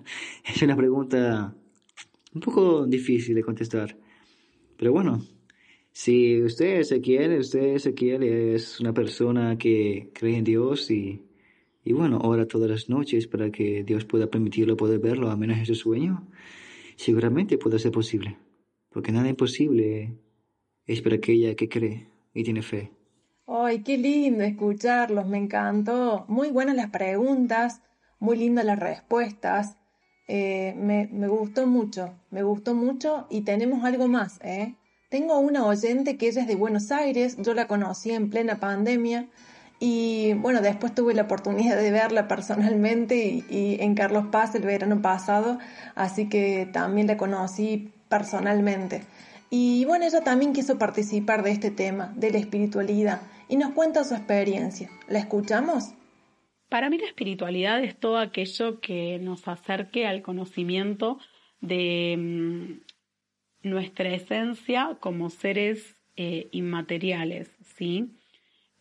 es 0.45 0.61
una 0.61 0.77
pregunta 0.77 1.55
un 2.35 2.41
poco 2.43 2.85
difícil 2.85 3.35
de 3.35 3.43
contestar. 3.43 3.97
Pero 4.77 4.93
bueno, 4.93 5.23
si 6.03 6.43
usted 6.43 6.81
Ezequiel, 6.81 7.41
usted 7.41 7.75
Ezequiel 7.75 8.23
es 8.23 8.81
una 8.81 8.95
persona 8.95 9.59
que 9.59 10.09
cree 10.15 10.39
en 10.39 10.45
Dios 10.45 10.91
y 10.91 11.27
Y 11.85 11.93
bueno, 11.93 12.21
ora 12.23 12.47
todas 12.47 12.71
las 12.71 12.89
noches 12.89 13.27
para 13.27 13.51
que 13.51 13.85
Dios 13.85 14.07
pueda 14.07 14.27
permitirlo 14.27 14.79
poder 14.79 14.99
verlo 14.99 15.31
a 15.31 15.37
menos 15.37 15.59
en 15.59 15.67
su 15.67 15.75
sueño. 15.75 16.27
Seguramente 16.97 17.59
puede 17.59 17.79
ser 17.79 17.93
posible, 17.93 18.39
porque 18.89 19.13
nada 19.13 19.29
imposible 19.29 20.17
es 20.87 21.03
para 21.03 21.17
aquella 21.17 21.55
que 21.55 21.69
cree 21.69 22.09
y 22.33 22.45
tiene 22.45 22.63
fe. 22.63 22.93
¡Ay, 23.47 23.83
qué 23.83 23.99
lindo 23.99 24.43
escucharlos! 24.43 25.27
Me 25.27 25.37
encantó. 25.37 26.25
Muy 26.29 26.51
buenas 26.51 26.77
las 26.77 26.91
preguntas, 26.91 27.83
muy 28.21 28.39
lindas 28.39 28.65
las 28.65 28.79
respuestas. 28.79 29.77
Eh, 30.29 30.73
me, 30.79 31.11
me, 31.13 31.29
gustó 31.29 31.67
mucho, 31.67 32.15
me 32.31 32.43
gustó 32.43 32.75
mucho 32.75 33.27
y 33.29 33.43
tenemos 33.43 33.85
algo 33.85 34.09
más, 34.09 34.41
¿eh? 34.43 34.77
Tengo 35.11 35.41
una 35.41 35.67
oyente 35.67 36.17
que 36.17 36.29
ella 36.29 36.43
es 36.43 36.47
de 36.47 36.55
Buenos 36.55 36.93
Aires, 36.93 37.37
yo 37.39 37.53
la 37.53 37.67
conocí 37.67 38.13
en 38.13 38.31
plena 38.31 38.61
pandemia 38.61 39.27
y 39.81 40.35
bueno, 40.35 40.61
después 40.61 40.95
tuve 40.95 41.15
la 41.15 41.23
oportunidad 41.23 41.77
de 41.77 41.91
verla 41.91 42.29
personalmente 42.29 43.17
y, 43.17 43.45
y 43.51 43.79
en 43.81 43.97
Carlos 43.97 44.27
Paz 44.31 44.55
el 44.55 44.63
verano 44.63 45.03
pasado, 45.03 45.59
así 45.97 46.29
que 46.29 46.71
también 46.73 47.09
la 47.09 47.17
conocí 47.17 47.91
personalmente. 48.09 49.03
Y 49.51 49.85
bueno, 49.85 50.05
ella 50.05 50.21
también 50.21 50.53
quiso 50.53 50.79
participar 50.79 51.43
de 51.43 51.51
este 51.51 51.73
tema, 51.73 52.13
de 52.15 52.31
la 52.31 52.39
espiritualidad, 52.39 53.21
y 53.49 53.57
nos 53.57 53.73
cuenta 53.73 54.05
su 54.05 54.15
experiencia. 54.15 54.91
¿La 55.09 55.19
escuchamos? 55.19 55.93
Para 56.69 56.89
mí 56.89 56.99
la 56.99 57.07
espiritualidad 57.07 57.83
es 57.83 57.99
todo 57.99 58.19
aquello 58.19 58.79
que 58.81 59.19
nos 59.19 59.49
acerque 59.49 60.07
al 60.07 60.23
conocimiento 60.23 61.19
de 61.61 62.17
mm, 62.17 62.90
nuestra 63.63 64.11
esencia 64.15 64.97
como 65.01 65.31
seres 65.31 65.97
eh, 66.17 66.49
inmateriales, 66.53 67.51
¿sí? 67.77 68.11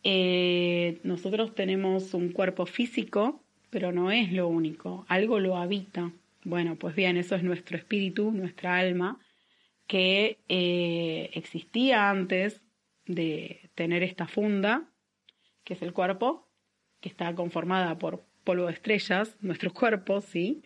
Eh, 0.02 1.00
nosotros 1.04 1.54
tenemos 1.54 2.14
un 2.14 2.32
cuerpo 2.32 2.66
físico, 2.66 3.42
pero 3.70 3.92
no 3.92 4.10
es 4.10 4.32
lo 4.32 4.48
único, 4.48 5.04
algo 5.08 5.38
lo 5.38 5.56
habita. 5.56 6.12
Bueno, 6.44 6.76
pues 6.76 6.94
bien, 6.94 7.16
eso 7.16 7.36
es 7.36 7.42
nuestro 7.42 7.76
espíritu, 7.76 8.30
nuestra 8.30 8.78
alma, 8.78 9.20
que 9.86 10.38
eh, 10.48 11.30
existía 11.34 12.10
antes 12.10 12.62
de 13.06 13.70
tener 13.74 14.02
esta 14.02 14.26
funda, 14.26 14.88
que 15.64 15.74
es 15.74 15.82
el 15.82 15.92
cuerpo, 15.92 16.48
que 17.00 17.08
está 17.08 17.34
conformada 17.34 17.98
por 17.98 18.24
polvo 18.44 18.66
de 18.66 18.72
estrellas, 18.72 19.36
nuestro 19.40 19.72
cuerpo, 19.72 20.20
¿sí? 20.20 20.62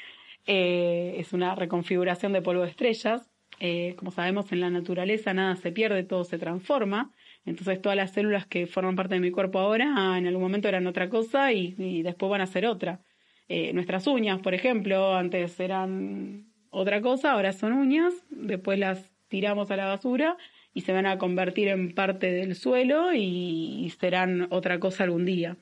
Es 0.46 1.32
una 1.32 1.54
reconfiguración 1.54 2.32
de 2.32 2.42
polvo 2.42 2.62
de 2.62 2.70
estrellas. 2.70 3.33
Eh, 3.60 3.94
como 3.96 4.10
sabemos, 4.10 4.50
en 4.52 4.60
la 4.60 4.70
naturaleza 4.70 5.32
nada 5.32 5.56
se 5.56 5.72
pierde, 5.72 6.02
todo 6.04 6.24
se 6.24 6.38
transforma. 6.38 7.12
Entonces 7.44 7.80
todas 7.80 7.96
las 7.96 8.12
células 8.12 8.46
que 8.46 8.66
forman 8.66 8.96
parte 8.96 9.14
de 9.14 9.20
mi 9.20 9.30
cuerpo 9.30 9.58
ahora, 9.58 10.18
en 10.18 10.26
algún 10.26 10.42
momento 10.42 10.68
eran 10.68 10.86
otra 10.86 11.08
cosa 11.08 11.52
y, 11.52 12.02
después 12.02 12.30
van 12.30 12.40
a 12.40 12.46
ser 12.46 12.66
otra. 12.66 13.00
Eh, 13.48 13.72
nuestras 13.72 14.06
uñas, 14.06 14.40
por 14.40 14.54
ejemplo, 14.54 15.14
antes 15.14 15.60
eran 15.60 16.46
otra 16.70 17.00
cosa, 17.00 17.32
ahora 17.32 17.52
son 17.52 17.72
uñas, 17.72 18.14
después 18.30 18.78
las 18.78 19.12
tiramos 19.28 19.70
a 19.70 19.76
la 19.76 19.86
basura 19.86 20.36
y 20.72 20.80
se 20.80 20.92
van 20.92 21.06
a 21.06 21.18
convertir 21.18 21.68
en 21.68 21.94
parte 21.94 22.32
del 22.32 22.54
suelo 22.54 23.12
y 23.12 23.92
serán 24.00 24.48
otra 24.50 24.80
cosa 24.80 25.04
algún 25.04 25.24
día 25.24 25.56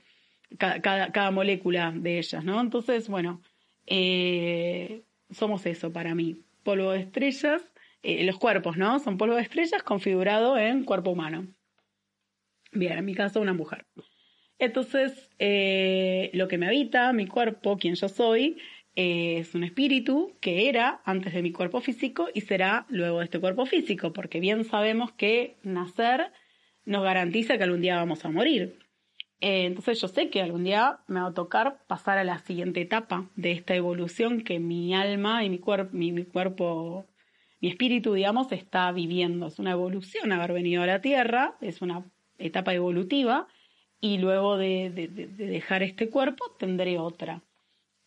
cada, 0.58 1.12
cada, 1.12 1.30
molécula 1.30 1.92
de 1.94 2.18
ellas, 2.18 2.44
¿no? 2.44 2.60
Entonces, 2.60 3.08
bueno, 3.08 3.42
eh, 3.86 5.04
somos 5.30 5.66
eso 5.66 5.92
para 5.92 6.14
mí. 6.14 6.42
Polvo 6.62 6.92
de 6.92 7.00
estrellas, 7.00 7.71
eh, 8.02 8.24
los 8.24 8.38
cuerpos, 8.38 8.76
¿no? 8.76 8.98
Son 8.98 9.18
polvo 9.18 9.36
de 9.36 9.42
estrellas 9.42 9.82
configurado 9.82 10.58
en 10.58 10.84
cuerpo 10.84 11.10
humano. 11.10 11.46
Bien, 12.72 12.98
en 12.98 13.04
mi 13.04 13.14
caso, 13.14 13.40
una 13.40 13.52
mujer. 13.52 13.86
Entonces, 14.58 15.30
eh, 15.38 16.30
lo 16.34 16.48
que 16.48 16.58
me 16.58 16.66
habita, 16.66 17.12
mi 17.12 17.26
cuerpo, 17.26 17.76
quien 17.78 17.94
yo 17.94 18.08
soy, 18.08 18.58
es 18.94 19.54
un 19.54 19.64
espíritu 19.64 20.36
que 20.40 20.68
era 20.68 21.00
antes 21.04 21.32
de 21.32 21.42
mi 21.42 21.52
cuerpo 21.52 21.80
físico 21.80 22.28
y 22.34 22.42
será 22.42 22.86
luego 22.88 23.18
de 23.18 23.24
este 23.24 23.40
cuerpo 23.40 23.66
físico, 23.66 24.12
porque 24.12 24.40
bien 24.40 24.64
sabemos 24.64 25.12
que 25.12 25.56
nacer 25.62 26.32
nos 26.84 27.02
garantiza 27.02 27.56
que 27.56 27.64
algún 27.64 27.80
día 27.80 27.96
vamos 27.96 28.24
a 28.24 28.30
morir. 28.30 28.78
Eh, 29.40 29.64
entonces 29.64 30.00
yo 30.00 30.08
sé 30.08 30.30
que 30.30 30.40
algún 30.40 30.64
día 30.64 31.00
me 31.08 31.20
va 31.20 31.28
a 31.28 31.34
tocar 31.34 31.84
pasar 31.86 32.18
a 32.18 32.24
la 32.24 32.38
siguiente 32.38 32.80
etapa 32.80 33.28
de 33.34 33.52
esta 33.52 33.74
evolución 33.74 34.42
que 34.42 34.60
mi 34.60 34.94
alma 34.94 35.44
y 35.44 35.50
mi, 35.50 36.12
mi, 36.12 36.24
cuerpo, 36.24 37.06
mi 37.62 37.68
espíritu, 37.68 38.12
digamos, 38.12 38.50
está 38.50 38.90
viviendo. 38.90 39.46
Es 39.46 39.60
una 39.60 39.70
evolución 39.70 40.32
haber 40.32 40.52
venido 40.52 40.82
a 40.82 40.86
la 40.86 41.00
Tierra, 41.00 41.56
es 41.60 41.80
una 41.80 42.04
etapa 42.36 42.74
evolutiva 42.74 43.46
y 44.00 44.18
luego 44.18 44.58
de, 44.58 44.90
dejar 44.90 45.84
este 45.84 46.10
cuerpo 46.10 46.44
tendré 46.58 46.98
otra. 46.98 47.44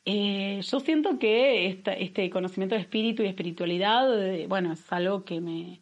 Eh, 0.04 0.60
yo 0.62 0.82
siento 0.82 1.20
que 1.20 1.68
este 1.68 2.30
conocimiento 2.30 2.76
de 2.76 2.82
espíritu 2.82 3.24
y 3.24 3.28
espiritualidad, 3.28 4.22
eh, 4.22 4.46
bueno, 4.48 4.74
es 4.74 4.92
algo 4.92 5.24
que 5.24 5.40
me, 5.40 5.80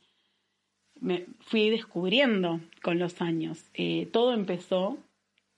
fui 1.39 1.72
descubriendo 1.72 2.60
con 2.84 3.00
los 3.00 3.22
años. 3.22 3.72
todo 4.12 4.34
empezó 4.34 5.00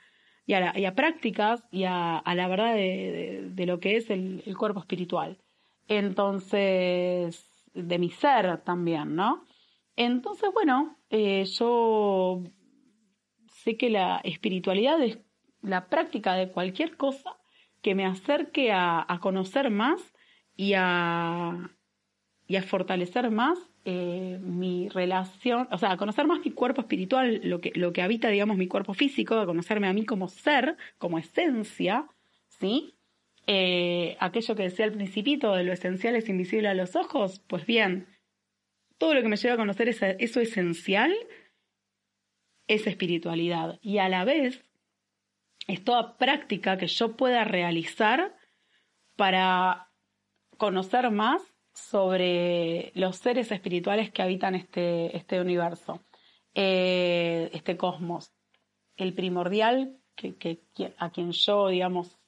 prácticas 0.96 1.64
y 1.70 1.84
a, 1.84 2.24
la 2.26 2.48
verdad 2.48 2.74
de, 2.74 3.66
lo 3.68 3.80
que 3.80 3.98
es 3.98 4.10
el 4.10 4.56
cuerpo 4.58 4.80
espiritual 4.80 5.38
entonces, 5.92 7.46
de 7.74 8.00
mi 8.00 8.10
ser 8.10 8.60
también, 8.62 9.16
¿no? 9.16 9.44
Entonces, 9.98 10.50
bueno, 10.54 10.96
eh, 11.10 11.44
yo 11.44 12.44
sé 13.64 13.78
que 13.78 13.90
la 13.90 14.22
espiritualidad 14.24 15.02
es 15.02 15.20
la 15.62 15.88
práctica 15.88 16.36
de 16.36 16.50
cualquier 16.50 16.98
cosa 16.98 17.38
que 17.82 17.96
me 17.96 18.06
acerque 18.06 18.72
a, 18.72 19.06
conocer 19.22 19.70
más 19.70 20.14
y 20.56 20.74
a, 20.76 21.72
y 22.48 22.56
a 22.56 22.64
fortalecer 22.64 23.32
más 23.32 23.58
eh, 23.86 24.38
mi 24.42 24.90
relación, 24.90 25.68
o 25.72 25.78
sea, 25.78 25.92
a 25.92 25.98
conocer 25.98 26.28
más 26.28 26.40
mi 26.46 26.52
cuerpo 26.52 26.82
espiritual, 26.82 27.42
lo 27.44 27.62
que, 27.62 27.72
lo 27.76 27.94
que 27.94 28.04
habita, 28.04 28.30
digamos, 28.30 28.58
mi 28.58 28.68
cuerpo 28.68 28.94
físico, 28.94 29.36
a 29.36 29.46
conocerme 29.46 29.88
a 29.88 29.94
mí 29.94 30.06
como 30.06 30.28
ser, 30.28 30.78
como 31.00 31.18
esencia, 31.18 32.08
¿sí? 32.48 32.96
Eh, 33.48 34.18
aquello 34.20 34.56
que 34.56 34.64
decía 34.64 34.86
al 34.86 34.92
principito 34.92 35.56
de 35.56 35.64
lo 35.64 35.74
esencial 35.74 36.16
es 36.16 36.30
invisible 36.30 36.68
a 36.68 36.76
los 36.76 36.96
ojos, 36.96 37.42
pues 37.48 37.66
bien, 37.66 38.08
todo 39.00 39.16
lo 39.16 39.24
que 39.24 39.30
me 39.30 39.38
lleva 39.38 39.56
a 39.56 39.58
conocer 39.58 39.90
eso 39.90 40.40
esencial 40.40 41.12
es 42.68 42.88
espiritualidad 42.88 43.80
y 43.82 43.98
a 43.98 44.10
la 44.10 44.24
vez 44.26 44.64
es 45.68 45.84
toda 45.84 46.18
práctica 46.18 46.78
que 46.78 46.88
yo 46.88 47.16
pueda 47.16 47.44
realizar 47.44 48.36
para 49.16 49.90
conocer 50.58 51.12
más 51.12 51.42
sobre 51.74 52.92
los 52.96 53.18
seres 53.18 53.52
espirituales 53.52 54.12
que 54.12 54.22
habitan 54.22 54.56
este, 54.56 55.16
este 55.16 55.40
universo, 55.40 56.04
eh, 56.54 57.50
este 57.54 57.78
cosmos. 57.78 58.34
El 58.96 59.14
primordial 59.14 59.98
que, 60.16 60.62
a 60.98 61.10
quien 61.10 61.32
yo, 61.32 61.70
digamos, 61.70 62.20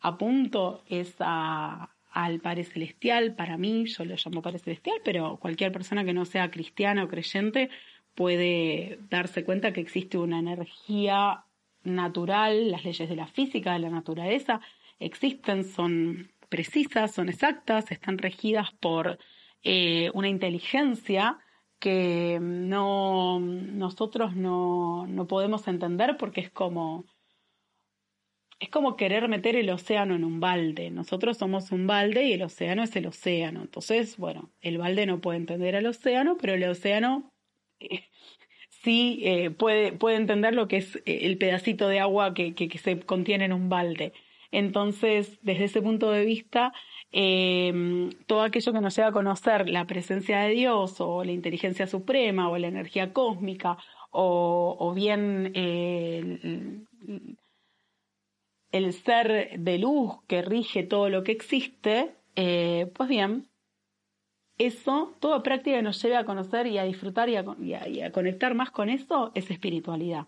apunto 0.00 0.82
es 0.88 1.14
al 1.18 2.40
Padre 2.40 2.64
Celestial, 2.64 3.34
para 3.34 3.56
mí, 3.56 3.86
yo 3.86 4.04
lo 4.04 4.16
llamo 4.16 4.42
Padre 4.42 4.58
Celestial, 4.58 5.00
pero 5.04 5.38
cualquier 5.38 5.72
persona 5.72 6.04
que 6.04 6.12
no 6.12 6.24
sea 6.24 6.50
cristiana 6.50 7.04
o 7.04 7.08
creyente 7.08 7.70
puede 8.14 8.98
darse 9.08 9.44
cuenta 9.44 9.72
que 9.72 9.80
existe 9.80 10.18
una 10.18 10.38
energía 10.38 11.44
natural, 11.84 12.70
las 12.70 12.84
leyes 12.84 13.08
de 13.08 13.16
la 13.16 13.26
física, 13.26 13.72
de 13.72 13.80
la 13.80 13.90
naturaleza, 13.90 14.60
existen, 14.98 15.64
son 15.64 16.30
precisas, 16.48 17.12
son 17.12 17.28
exactas, 17.28 17.90
están 17.90 18.18
regidas 18.18 18.72
por 18.80 19.18
eh, 19.62 20.10
una 20.14 20.28
inteligencia 20.28 21.38
que 21.78 22.38
no, 22.40 23.40
nosotros 23.40 24.36
no, 24.36 25.06
no 25.06 25.26
podemos 25.26 25.66
entender 25.66 26.16
porque 26.16 26.40
es 26.40 26.50
como 26.50 27.06
es 28.60 28.68
como 28.68 28.94
querer 28.94 29.28
meter 29.28 29.56
el 29.56 29.68
océano 29.70 30.14
en 30.14 30.22
un 30.22 30.38
balde. 30.38 30.92
Nosotros 30.92 31.36
somos 31.36 31.72
un 31.72 31.88
balde 31.88 32.26
y 32.26 32.34
el 32.34 32.42
océano 32.42 32.84
es 32.84 32.94
el 32.94 33.06
océano. 33.06 33.62
Entonces, 33.62 34.16
bueno, 34.18 34.52
el 34.60 34.78
balde 34.78 35.04
no 35.04 35.20
puede 35.20 35.38
entender 35.38 35.74
al 35.74 35.86
océano, 35.86 36.36
pero 36.40 36.54
el 36.54 36.62
océano 36.62 37.31
eh, 37.90 38.04
sí 38.82 39.20
eh, 39.24 39.50
puede, 39.50 39.92
puede, 39.92 40.16
entender 40.16 40.54
lo 40.54 40.68
que 40.68 40.78
es 40.78 40.96
eh, 40.96 41.20
el 41.22 41.38
pedacito 41.38 41.88
de 41.88 42.00
agua 42.00 42.34
que, 42.34 42.54
que, 42.54 42.78
se 42.78 43.00
contiene 43.00 43.44
en 43.46 43.52
un 43.52 43.68
balde. 43.68 44.12
Entonces, 44.50 45.38
desde 45.42 45.64
ese 45.64 45.82
punto 45.82 46.10
de 46.10 46.24
vista, 46.26 46.72
em, 47.10 48.10
todo 48.26 48.42
aquello 48.42 48.72
que 48.72 48.80
nos 48.80 48.94
lleva 48.96 49.08
a 49.08 49.12
conocer 49.12 49.68
la 49.68 49.86
presencia 49.86 50.40
de 50.40 50.50
Dios 50.50 51.00
o 51.00 51.24
la 51.24 51.32
inteligencia 51.32 51.86
suprema 51.86 52.48
o 52.50 52.58
la 52.58 52.68
energía 52.68 53.12
cósmica 53.12 53.78
o, 54.12 54.92
bien 54.94 55.52
el, 55.54 56.86
el, 58.72 58.92
ser 58.92 59.58
de 59.58 59.78
luz 59.78 60.22
que 60.26 60.42
rige 60.42 60.82
todo 60.82 61.08
lo 61.08 61.24
que 61.24 61.32
existe, 61.32 62.14
eh, 62.36 62.90
pues 62.94 63.08
bien, 63.08 63.48
eso, 64.58 65.14
toda 65.20 65.42
práctica 65.42 65.76
que 65.76 65.82
nos 65.82 66.00
lleve 66.02 66.16
a 66.16 66.24
conocer 66.24 66.66
y 66.66 66.78
a 66.78 66.84
disfrutar 66.84 67.28
y 67.28 67.36
a, 67.36 68.12
conectar 68.12 68.54
más 68.54 68.70
con 68.70 68.88
eso 68.88 69.32
es 69.34 69.50
espiritualidad. 69.50 70.26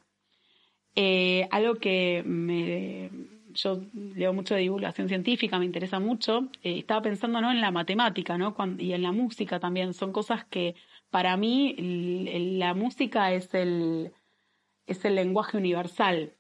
Eh, 0.97 1.49
algo 1.51 1.75
que 1.77 2.23
me, 2.25 3.11
yo 3.55 3.83
leo 3.93 4.33
mucho 4.33 4.55
de 4.55 4.63
divulgación 4.63 5.09
científica, 5.09 5.59
me 5.59 5.65
interesa 5.65 6.01
mucho. 6.01 6.49
Eh, 6.63 6.79
estaba 6.79 7.03
pensando 7.03 7.41
¿no? 7.41 7.51
en 7.51 7.61
la 7.61 7.71
matemática 7.71 8.37
¿no? 8.37 8.55
y 8.79 8.93
en 8.93 9.03
la 9.03 9.13
música 9.13 9.61
también. 9.61 9.95
Son 9.95 10.13
cosas 10.13 10.45
que 10.45 10.75
para 11.11 11.37
mí 11.37 11.77
la 12.59 12.75
música 12.75 13.33
es 13.33 13.55
el, 13.55 14.13
es 14.87 15.05
el 15.05 15.15
lenguaje 15.15 15.57
universal. 15.57 16.33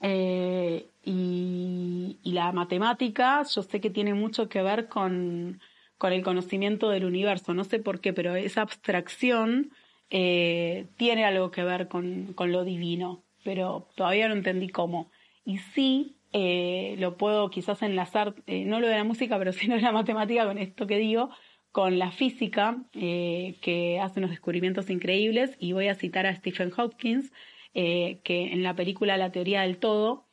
Eh, 0.00 0.90
y, 1.02 2.18
y, 2.22 2.32
la 2.32 2.52
matemática 2.52 3.42
yo 3.42 3.62
sé 3.62 3.80
que 3.80 3.88
tiene 3.88 4.12
mucho 4.12 4.46
que 4.48 4.60
ver 4.60 4.88
con, 4.88 5.58
con 5.98 6.12
el 6.12 6.22
conocimiento 6.22 6.90
del 6.90 7.04
universo. 7.04 7.54
No 7.54 7.64
sé 7.64 7.78
por 7.78 8.00
qué, 8.00 8.12
pero 8.12 8.36
esa 8.36 8.62
abstracción 8.62 9.72
eh, 10.10 10.86
tiene 10.96 11.24
algo 11.24 11.50
que 11.50 11.64
ver 11.64 11.88
con, 11.88 12.32
con, 12.34 12.52
lo 12.52 12.64
divino, 12.64 13.24
pero 13.44 13.88
todavía 13.96 14.28
no 14.28 14.34
entendí 14.34 14.68
cómo. 14.68 15.10
Y 15.44 15.58
sí, 15.58 16.16
eh, 16.32 16.96
lo 16.98 17.16
puedo 17.16 17.50
quizás 17.50 17.82
enlazar, 17.82 18.34
eh, 18.46 18.64
no 18.64 18.80
lo 18.80 18.88
de 18.88 18.96
la 18.96 19.04
música, 19.04 19.38
pero 19.38 19.52
sí 19.52 19.68
de 19.68 19.80
la 19.80 19.92
matemática 19.92 20.46
con 20.46 20.58
esto 20.58 20.86
que 20.86 20.98
digo, 20.98 21.30
con 21.72 21.98
la 21.98 22.10
física, 22.10 22.78
que 22.92 24.00
hace 24.02 24.18
unos 24.18 24.30
descubrimientos 24.30 24.88
increíbles, 24.88 25.56
y 25.60 25.72
voy 25.72 25.88
a 25.88 25.94
citar 25.94 26.26
a 26.26 26.34
Stephen 26.34 26.72
Hopkins, 26.74 27.30
que 27.74 28.22
en 28.26 28.62
la 28.62 28.74
película 28.74 29.18
La 29.18 29.30
teoría 29.30 29.60
del 29.60 29.76
todo, 29.76 30.25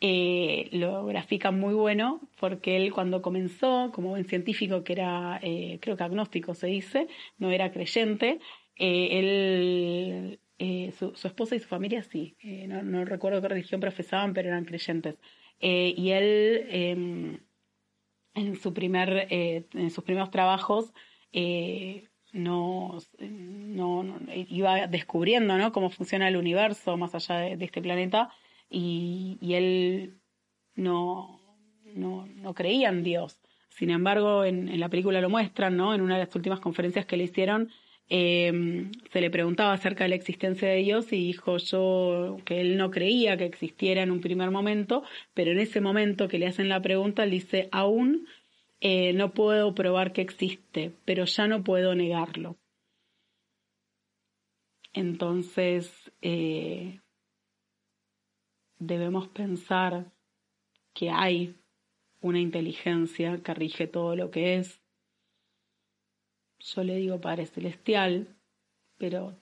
eh, 0.00 0.68
lo 0.72 1.06
grafica 1.06 1.50
muy 1.50 1.74
bueno 1.74 2.20
porque 2.38 2.76
él 2.76 2.92
cuando 2.92 3.20
comenzó 3.20 3.90
como 3.92 4.10
buen 4.10 4.26
científico 4.26 4.84
que 4.84 4.92
era 4.92 5.40
eh, 5.42 5.78
creo 5.82 5.96
que 5.96 6.04
agnóstico 6.04 6.54
se 6.54 6.68
dice 6.68 7.08
no 7.38 7.50
era 7.50 7.72
creyente 7.72 8.38
eh, 8.76 9.08
él 9.18 10.40
eh, 10.58 10.92
su, 10.96 11.12
esposa 11.26 11.56
y 11.56 11.60
su 11.60 11.66
familia 11.66 12.02
sí 12.04 12.36
no, 12.68 12.82
no, 12.82 13.04
recuerdo 13.04 13.42
qué 13.42 13.48
religión 13.48 13.80
profesaban 13.80 14.34
pero 14.34 14.48
eran 14.48 14.64
creyentes 14.64 15.16
y 15.60 16.10
él 16.10 16.66
em, 16.68 17.40
en 18.34 18.56
su 18.56 18.72
primer 18.72 19.26
en 19.30 19.90
sus 19.90 20.04
primeros 20.04 20.30
trabajos 20.30 20.92
no, 22.32 22.98
no, 23.20 24.20
iba 24.30 24.86
descubriendo 24.86 25.58
¿no? 25.58 25.72
cómo 25.72 25.90
funciona 25.90 26.28
el 26.28 26.36
universo 26.36 26.96
más 26.96 27.16
allá 27.16 27.56
de 27.56 27.64
este 27.64 27.82
planeta 27.82 28.30
y, 28.70 29.38
él 29.54 30.20
no, 30.74 31.40
no, 31.94 32.26
no, 32.26 32.54
creía 32.54 32.88
en 32.88 33.02
Dios. 33.02 33.40
Sin 33.68 33.90
embargo, 33.90 34.44
en, 34.44 34.78
la 34.78 34.88
película 34.88 35.20
lo 35.20 35.30
muestran, 35.30 35.76
¿no? 35.76 35.94
En 35.94 36.00
una 36.00 36.18
de 36.18 36.24
las 36.24 36.34
últimas 36.34 36.60
conferencias 36.60 37.06
que 37.06 37.16
le 37.16 37.24
hicieron, 37.24 37.70
eh, 38.10 38.90
se 39.12 39.20
le 39.20 39.30
preguntaba 39.30 39.72
acerca 39.72 40.04
de 40.04 40.10
la 40.10 40.16
existencia 40.16 40.68
de 40.68 40.76
Dios 40.76 41.12
y 41.12 41.16
dijo 41.16 41.58
yo 41.58 42.38
que 42.44 42.60
él 42.60 42.78
no 42.78 42.90
creía 42.90 43.36
que 43.36 43.44
existiera 43.44 44.02
en 44.02 44.10
un 44.10 44.20
primer 44.20 44.50
momento, 44.50 45.02
pero 45.34 45.52
en 45.52 45.58
ese 45.58 45.80
momento 45.80 46.28
que 46.28 46.38
le 46.38 46.46
hacen 46.46 46.68
la 46.68 46.80
pregunta, 46.80 47.24
él 47.24 47.30
dice, 47.30 47.68
aún 47.70 48.26
eh, 48.80 49.12
no 49.12 49.32
puedo 49.32 49.74
probar 49.74 50.12
que 50.12 50.22
existe, 50.22 50.92
pero 51.04 51.24
ya 51.24 51.48
no 51.48 51.62
puedo 51.64 51.94
negarlo. 51.94 52.56
Entonces, 54.92 55.92
eh, 56.22 57.00
debemos 58.78 59.28
pensar 59.28 60.06
que 60.94 61.10
hay 61.10 61.54
una 62.20 62.40
inteligencia 62.40 63.38
que 63.42 63.54
rige 63.54 63.86
todo 63.86 64.16
lo 64.16 64.30
que 64.30 64.56
es. 64.56 64.80
Yo 66.58 66.82
le 66.82 66.96
digo 66.96 67.20
Padre 67.20 67.46
Celestial, 67.46 68.36
pero 68.96 69.36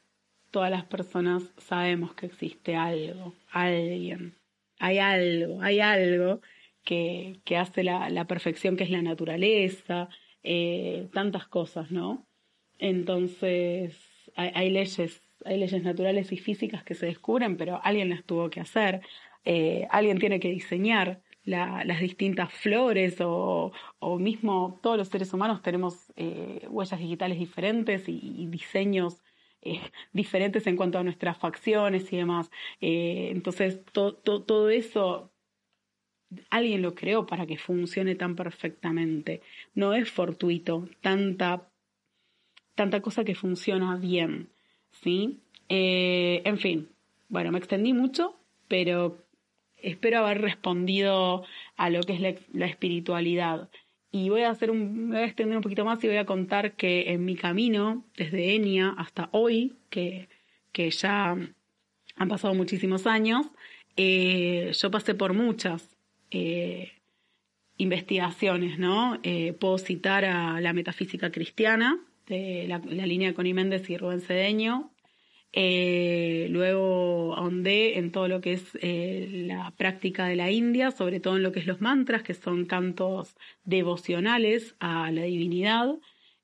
todas 0.50 0.70
las 0.70 0.84
personas 0.84 1.42
sabemos 1.56 2.14
que 2.14 2.26
existe 2.26 2.76
algo, 2.76 3.34
alguien. 3.50 4.34
Hay 4.78 4.98
algo, 4.98 5.62
hay 5.62 5.80
algo 5.80 6.40
que, 6.84 7.40
que 7.44 7.56
hace 7.56 7.82
la, 7.82 8.10
la, 8.10 8.26
perfección 8.26 8.76
que 8.76 8.84
es 8.84 8.90
la 8.90 9.00
naturaleza, 9.00 10.10
eh, 10.42 11.08
tantas 11.12 11.48
cosas, 11.48 11.90
¿no? 11.90 12.26
Entonces, 12.78 13.98
hay, 14.34 14.50
hay 14.54 14.70
leyes 14.70 15.22
hay 15.44 15.58
leyes 15.58 15.82
naturales 15.82 16.32
y 16.32 16.38
físicas 16.38 16.82
que 16.82 16.94
se 16.94 17.06
descubren, 17.06 17.56
pero 17.56 17.80
alguien 17.82 18.10
las 18.10 18.24
tuvo 18.24 18.50
que 18.50 18.60
hacer. 18.60 19.02
Eh, 19.48 19.86
alguien 19.90 20.18
tiene 20.18 20.40
que 20.40 20.50
diseñar 20.50 21.22
las 21.44 22.00
distintas 22.00 22.52
flores 22.52 23.18
o, 23.20 23.72
mismo 24.18 24.80
todos 24.82 24.98
los 24.98 25.06
seres 25.06 25.32
humanos 25.32 25.62
tenemos 25.62 26.12
eh, 26.16 26.66
huellas 26.68 26.98
digitales 26.98 27.38
diferentes 27.38 28.08
y, 28.08 28.48
diseños 28.48 29.22
eh, 29.62 29.80
diferentes 30.12 30.66
en 30.66 30.74
cuanto 30.74 30.98
a 30.98 31.04
nuestras 31.04 31.38
facciones 31.38 32.12
y 32.12 32.16
demás. 32.16 32.50
entonces, 32.80 33.84
todo 33.92 34.68
eso 34.70 35.30
alguien 36.50 36.82
lo 36.82 36.96
creó 36.96 37.24
para 37.24 37.46
que 37.46 37.56
funcione 37.56 38.16
tan 38.16 38.34
perfectamente. 38.34 39.42
No 39.74 39.94
es 39.94 40.10
fortuito 40.10 40.88
tanta, 41.00 41.70
tanta 42.74 43.00
cosa 43.00 43.22
que 43.22 43.36
funciona 43.36 43.96
bien. 43.96 44.48
¿sí? 44.90 45.38
en 45.68 46.58
fin, 46.58 46.88
bueno, 47.28 47.52
me 47.52 47.58
extendí 47.58 47.92
mucho, 47.92 48.36
pero 48.68 49.25
espero 49.82 50.18
haber 50.18 50.40
respondido 50.40 51.44
a 51.76 51.90
lo 51.90 52.02
que 52.02 52.14
es 52.14 52.20
la, 52.52 52.66
espiritualidad. 52.66 53.68
Y 54.10 54.28
voy 54.30 54.42
a 54.42 54.50
hacer 54.50 54.70
un, 54.70 55.10
voy 55.10 55.18
a 55.18 55.24
extender 55.24 55.56
un 55.56 55.62
poquito 55.62 55.84
más 55.84 56.02
y 56.02 56.06
voy 56.06 56.16
a 56.16 56.26
contar 56.26 56.72
que 56.72 57.12
en 57.12 57.24
mi 57.24 57.36
camino, 57.36 58.04
desde 58.16 58.54
Enia 58.54 58.94
hasta 58.96 59.28
hoy, 59.32 59.74
que, 59.90 60.28
que 60.72 60.90
ya 60.90 61.36
han 62.16 62.28
pasado 62.28 62.54
muchísimos 62.54 63.06
años, 63.06 63.46
eh, 63.96 64.72
yo 64.78 64.90
pasé 64.90 65.14
por 65.14 65.32
muchas 65.32 65.96
eh, 66.30 66.92
investigaciones, 67.78 68.78
¿no? 68.78 69.18
Eh, 69.22 69.54
puedo 69.54 69.78
citar 69.78 70.24
a 70.24 70.60
la 70.60 70.72
metafísica 70.72 71.30
cristiana, 71.30 71.98
de 72.26 72.66
la, 72.66 72.78
línea 72.78 73.28
de 73.28 73.34
Connie 73.34 73.54
Méndez 73.54 73.88
y 73.88 73.96
Rubén 73.96 74.20
Cedeño, 74.20 74.90
eh, 75.52 76.48
luego 76.50 77.34
ahondé 77.34 77.98
en 77.98 78.12
todo 78.12 78.28
lo 78.28 78.40
que 78.40 78.52
es 78.54 78.78
eh, 78.82 79.26
la 79.46 79.70
práctica 79.76 80.26
de 80.26 80.36
la 80.36 80.50
India, 80.50 80.90
sobre 80.90 81.20
todo 81.20 81.36
en 81.36 81.42
lo 81.42 81.52
que 81.52 81.60
es 81.60 81.66
los 81.66 81.80
mantras, 81.80 82.22
que 82.22 82.34
son 82.34 82.66
cantos 82.66 83.36
devocionales 83.64 84.76
a 84.80 85.10
la 85.10 85.22
divinidad. 85.22 85.96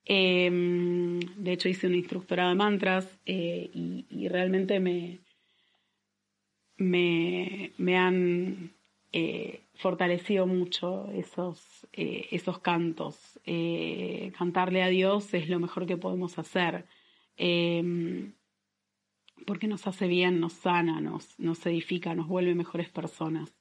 Em, 0.05 1.21
de 1.21 1.53
hecho, 1.53 1.69
hice 1.69 1.87
un 1.87 1.95
instructorado 1.95 2.51
de 2.51 2.57
mantras 2.57 3.21
eh, 3.27 3.71
y, 3.75 4.29
realmente 4.29 4.81
me, 4.81 5.21
me, 6.77 7.73
me 7.77 7.99
han 7.99 8.73
fortalecido 9.75 10.47
mucho 10.47 11.11
esos, 11.13 11.87
esos 11.93 12.61
cantos. 12.61 13.39
cantarle 14.39 14.83
a 14.83 14.89
Dios 14.89 15.35
es 15.35 15.49
lo 15.49 15.61
mejor 15.61 15.87
que 15.87 15.97
podemos 15.99 16.39
hacer. 16.39 16.87
Em, 17.37 18.33
porque 19.47 19.69
nos 19.69 19.87
hace 19.87 20.07
bien, 20.07 20.41
nos 20.41 20.53
sana, 20.53 21.01
nos, 21.01 21.39
nos 21.39 21.65
edifica, 21.67 22.15
nos 22.15 22.29
vuelve 22.29 22.55
mejores 22.55 22.89
personas. 22.89 23.53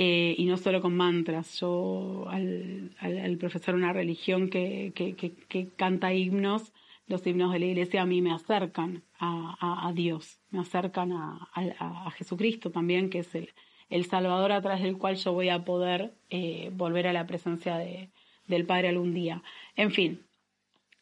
Eh, 0.00 0.36
y 0.38 0.44
no 0.44 0.56
solo 0.56 0.80
con 0.80 0.96
mantras. 0.96 1.58
Yo, 1.58 2.26
al, 2.28 2.94
al, 3.00 3.36
profesar 3.36 3.74
una 3.74 3.92
religión 3.92 4.48
que, 4.48 4.92
que, 4.94 5.16
que, 5.16 5.68
canta 5.74 6.14
himnos, 6.14 6.72
los 7.08 7.26
himnos 7.26 7.52
de 7.52 7.58
la 7.58 7.66
iglesia 7.66 8.02
a 8.02 8.06
mí 8.06 8.22
me 8.22 8.32
acercan 8.32 9.02
a, 9.18 9.88
a, 9.88 9.92
Dios, 9.92 10.38
me 10.50 10.60
acercan 10.60 11.10
a, 11.10 11.48
a, 11.52 12.10
Jesucristo 12.12 12.70
también, 12.70 13.10
que 13.10 13.20
es 13.20 13.34
el, 13.34 13.50
el, 13.90 14.04
Salvador 14.04 14.52
a 14.52 14.62
través 14.62 14.84
del 14.84 14.98
cual 14.98 15.16
yo 15.16 15.32
voy 15.32 15.48
a 15.48 15.64
poder 15.64 16.12
eh, 16.30 16.70
volver 16.72 17.08
a 17.08 17.12
la 17.12 17.26
presencia 17.26 17.76
de, 17.76 18.10
del 18.46 18.66
Padre 18.66 18.90
algún 18.90 19.14
día. 19.14 19.42
En 19.74 19.90
fin, 19.90 20.22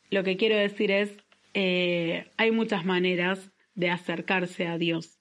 lo 0.08 0.24
que 0.24 0.38
quiero 0.38 0.56
decir 0.56 0.90
es, 0.90 1.14
eh, 1.52 2.30
hay 2.38 2.50
muchas 2.50 2.86
maneras 2.86 3.50
de 3.76 3.90
acercarse 3.90 4.66
a 4.66 4.78
Dios. 4.78 5.20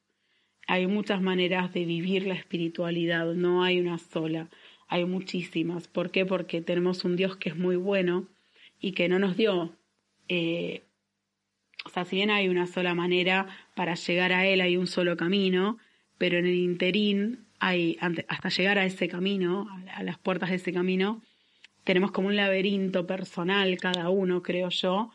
Hay 0.68 0.88
muchas 0.88 1.22
maneras 1.22 1.72
de 1.74 1.86
vivir 1.86 2.26
la 2.26 2.34
espiritualidad, 2.34 3.34
no 3.36 3.64
hay 3.64 3.80
una 3.80 4.00
sola, 4.00 4.50
hay 4.88 5.06
muchísimas. 5.06 5.88
¿Por 5.88 6.10
qué? 6.10 6.26
Porque 6.26 6.62
tenemos 6.62 7.06
un 7.06 7.16
Dios 7.16 7.38
que 7.38 7.50
es 7.50 7.56
muy 7.56 7.76
bueno 7.76 8.28
y 8.80 8.94
que 8.94 9.08
no 9.08 9.20
nos 9.20 9.38
dio, 9.38 9.78
eh, 10.28 10.84
o 11.86 11.90
sea, 11.90 12.06
si 12.06 12.16
bien 12.16 12.32
hay 12.32 12.50
una 12.50 12.66
sola 12.66 12.96
manera 12.96 13.48
para 13.76 13.94
llegar 13.94 14.34
a 14.34 14.48
Él, 14.48 14.62
hay 14.62 14.76
un 14.76 14.88
solo 14.88 15.16
camino, 15.18 15.78
pero 16.18 16.40
en 16.40 16.48
el 16.48 16.56
interín 16.56 17.46
hay, 17.60 17.98
hasta 18.28 18.50
llegar 18.50 18.80
a 18.80 18.86
ese 18.86 19.08
camino, 19.08 19.68
a 19.94 20.02
las 20.02 20.18
puertas 20.18 20.50
de 20.50 20.56
ese 20.56 20.74
camino, 20.74 21.22
tenemos 21.84 22.12
como 22.12 22.30
un 22.30 22.36
laberinto 22.36 23.06
personal 23.06 23.78
cada 23.78 24.10
uno, 24.10 24.42
creo 24.42 24.70
yo, 24.70 25.12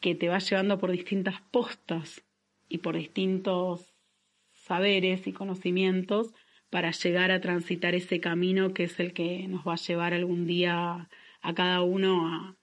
que 0.00 0.14
te 0.14 0.28
va 0.28 0.38
llevando 0.38 0.78
por 0.78 0.90
distintas 0.90 1.40
postas 1.50 2.23
y 2.68 2.78
por 2.78 2.96
distintos 2.96 3.94
saberes 4.52 5.26
y 5.26 5.32
conocimientos 5.32 6.32
para 6.70 6.90
llegar 6.90 7.30
a 7.30 7.40
transitar 7.40 7.94
ese 7.94 8.20
camino 8.20 8.74
que 8.74 8.84
es 8.84 8.98
el 8.98 9.12
que 9.12 9.46
nos 9.46 9.66
va 9.66 9.74
a 9.74 9.76
llevar 9.76 10.12
algún 10.12 10.46
día 10.46 11.08
a 11.40 11.54
cada 11.54 11.82
uno 11.82 12.56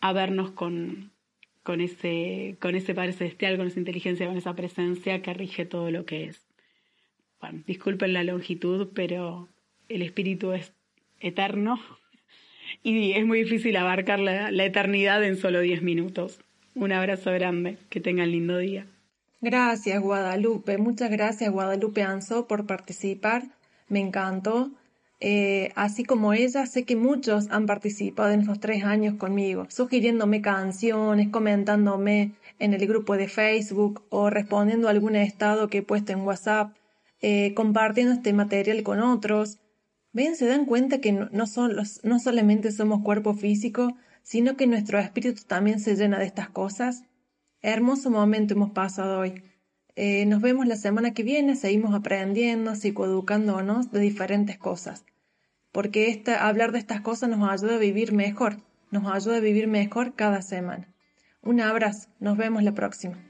a, 0.00 0.12
vernos 0.12 0.52
con, 0.52 1.12
con, 1.62 1.80
ese, 1.80 2.56
con 2.60 2.76
ese 2.76 2.94
Padre 2.94 3.12
Celestial, 3.12 3.56
con 3.56 3.66
esa 3.66 3.80
inteligencia, 3.80 4.26
con 4.26 4.36
esa 4.36 4.54
presencia 4.54 5.20
que 5.20 5.34
rige 5.34 5.66
todo 5.66 5.90
lo 5.90 6.06
que 6.06 6.24
es. 6.24 6.46
Bueno, 7.40 7.62
disculpen 7.66 8.14
la 8.14 8.24
longitud, 8.24 8.88
pero 8.94 9.48
el 9.88 10.02
espíritu 10.02 10.52
es 10.52 10.72
eterno 11.20 11.78
y 12.82 13.12
es 13.12 13.26
muy 13.26 13.42
difícil 13.42 13.76
abarcar 13.76 14.20
la, 14.20 14.50
la 14.50 14.64
eternidad 14.64 15.22
en 15.24 15.36
solo 15.36 15.60
10 15.60 15.82
minutos. 15.82 16.40
Un 16.74 16.92
abrazo 16.92 17.32
grande, 17.32 17.76
que 17.90 18.00
tengan 18.00 18.30
lindo 18.30 18.56
día. 18.56 18.86
Gracias 19.40 20.02
Guadalupe, 20.02 20.78
muchas 20.78 21.10
gracias 21.10 21.52
Guadalupe 21.52 22.02
Anso 22.02 22.48
por 22.48 22.66
participar, 22.66 23.44
me 23.88 24.00
encantó. 24.00 24.72
Eh, 25.20 25.72
así 25.76 26.04
como 26.04 26.32
ella, 26.32 26.66
sé 26.66 26.84
que 26.84 26.96
muchos 26.96 27.48
han 27.50 27.66
participado 27.66 28.32
en 28.32 28.40
estos 28.40 28.58
tres 28.58 28.82
años 28.84 29.14
conmigo, 29.14 29.66
sugiriéndome 29.68 30.42
canciones, 30.42 31.28
comentándome 31.28 32.34
en 32.58 32.74
el 32.74 32.86
grupo 32.88 33.16
de 33.16 33.28
Facebook 33.28 34.04
o 34.10 34.28
respondiendo 34.28 34.88
a 34.88 34.90
algún 34.90 35.14
estado 35.14 35.68
que 35.68 35.78
he 35.78 35.82
puesto 35.82 36.12
en 36.12 36.20
WhatsApp, 36.20 36.74
eh, 37.20 37.54
compartiendo 37.54 38.14
este 38.14 38.32
material 38.32 38.82
con 38.82 39.00
otros. 39.00 39.58
Ven, 40.12 40.34
se 40.34 40.46
dan 40.46 40.66
cuenta 40.66 41.00
que 41.00 41.12
no, 41.12 41.46
son 41.46 41.76
no 42.02 42.18
solamente 42.18 42.72
somos 42.72 43.02
cuerpo 43.02 43.34
físico, 43.34 43.94
sino 44.22 44.56
que 44.56 44.66
nuestro 44.66 44.98
espíritu 44.98 45.42
también 45.46 45.78
se 45.78 45.94
llena 45.94 46.18
de 46.18 46.26
estas 46.26 46.48
cosas. 46.48 47.04
Hermoso 47.60 48.10
momento 48.10 48.54
hemos 48.54 48.70
pasado 48.70 49.18
hoy. 49.18 49.42
Eh, 49.96 50.26
nos 50.26 50.40
vemos 50.40 50.66
la 50.66 50.76
semana 50.76 51.12
que 51.12 51.24
viene, 51.24 51.56
seguimos 51.56 51.92
aprendiendo, 51.92 52.76
psicoeducándonos 52.76 53.90
de 53.90 53.98
diferentes 53.98 54.56
cosas. 54.58 55.04
Porque 55.72 56.22
hablar 56.38 56.70
de 56.70 56.78
estas 56.78 57.00
cosas 57.00 57.28
nos 57.28 57.50
ayuda 57.50 57.74
a 57.74 57.78
vivir 57.78 58.12
mejor, 58.12 58.58
nos 58.92 59.12
ayuda 59.12 59.38
a 59.38 59.40
vivir 59.40 59.66
mejor 59.66 60.14
cada 60.14 60.40
semana. 60.40 60.94
Un 61.42 61.60
abrazo, 61.60 62.08
nos 62.20 62.36
vemos 62.36 62.62
la 62.62 62.74
próxima. 62.74 63.27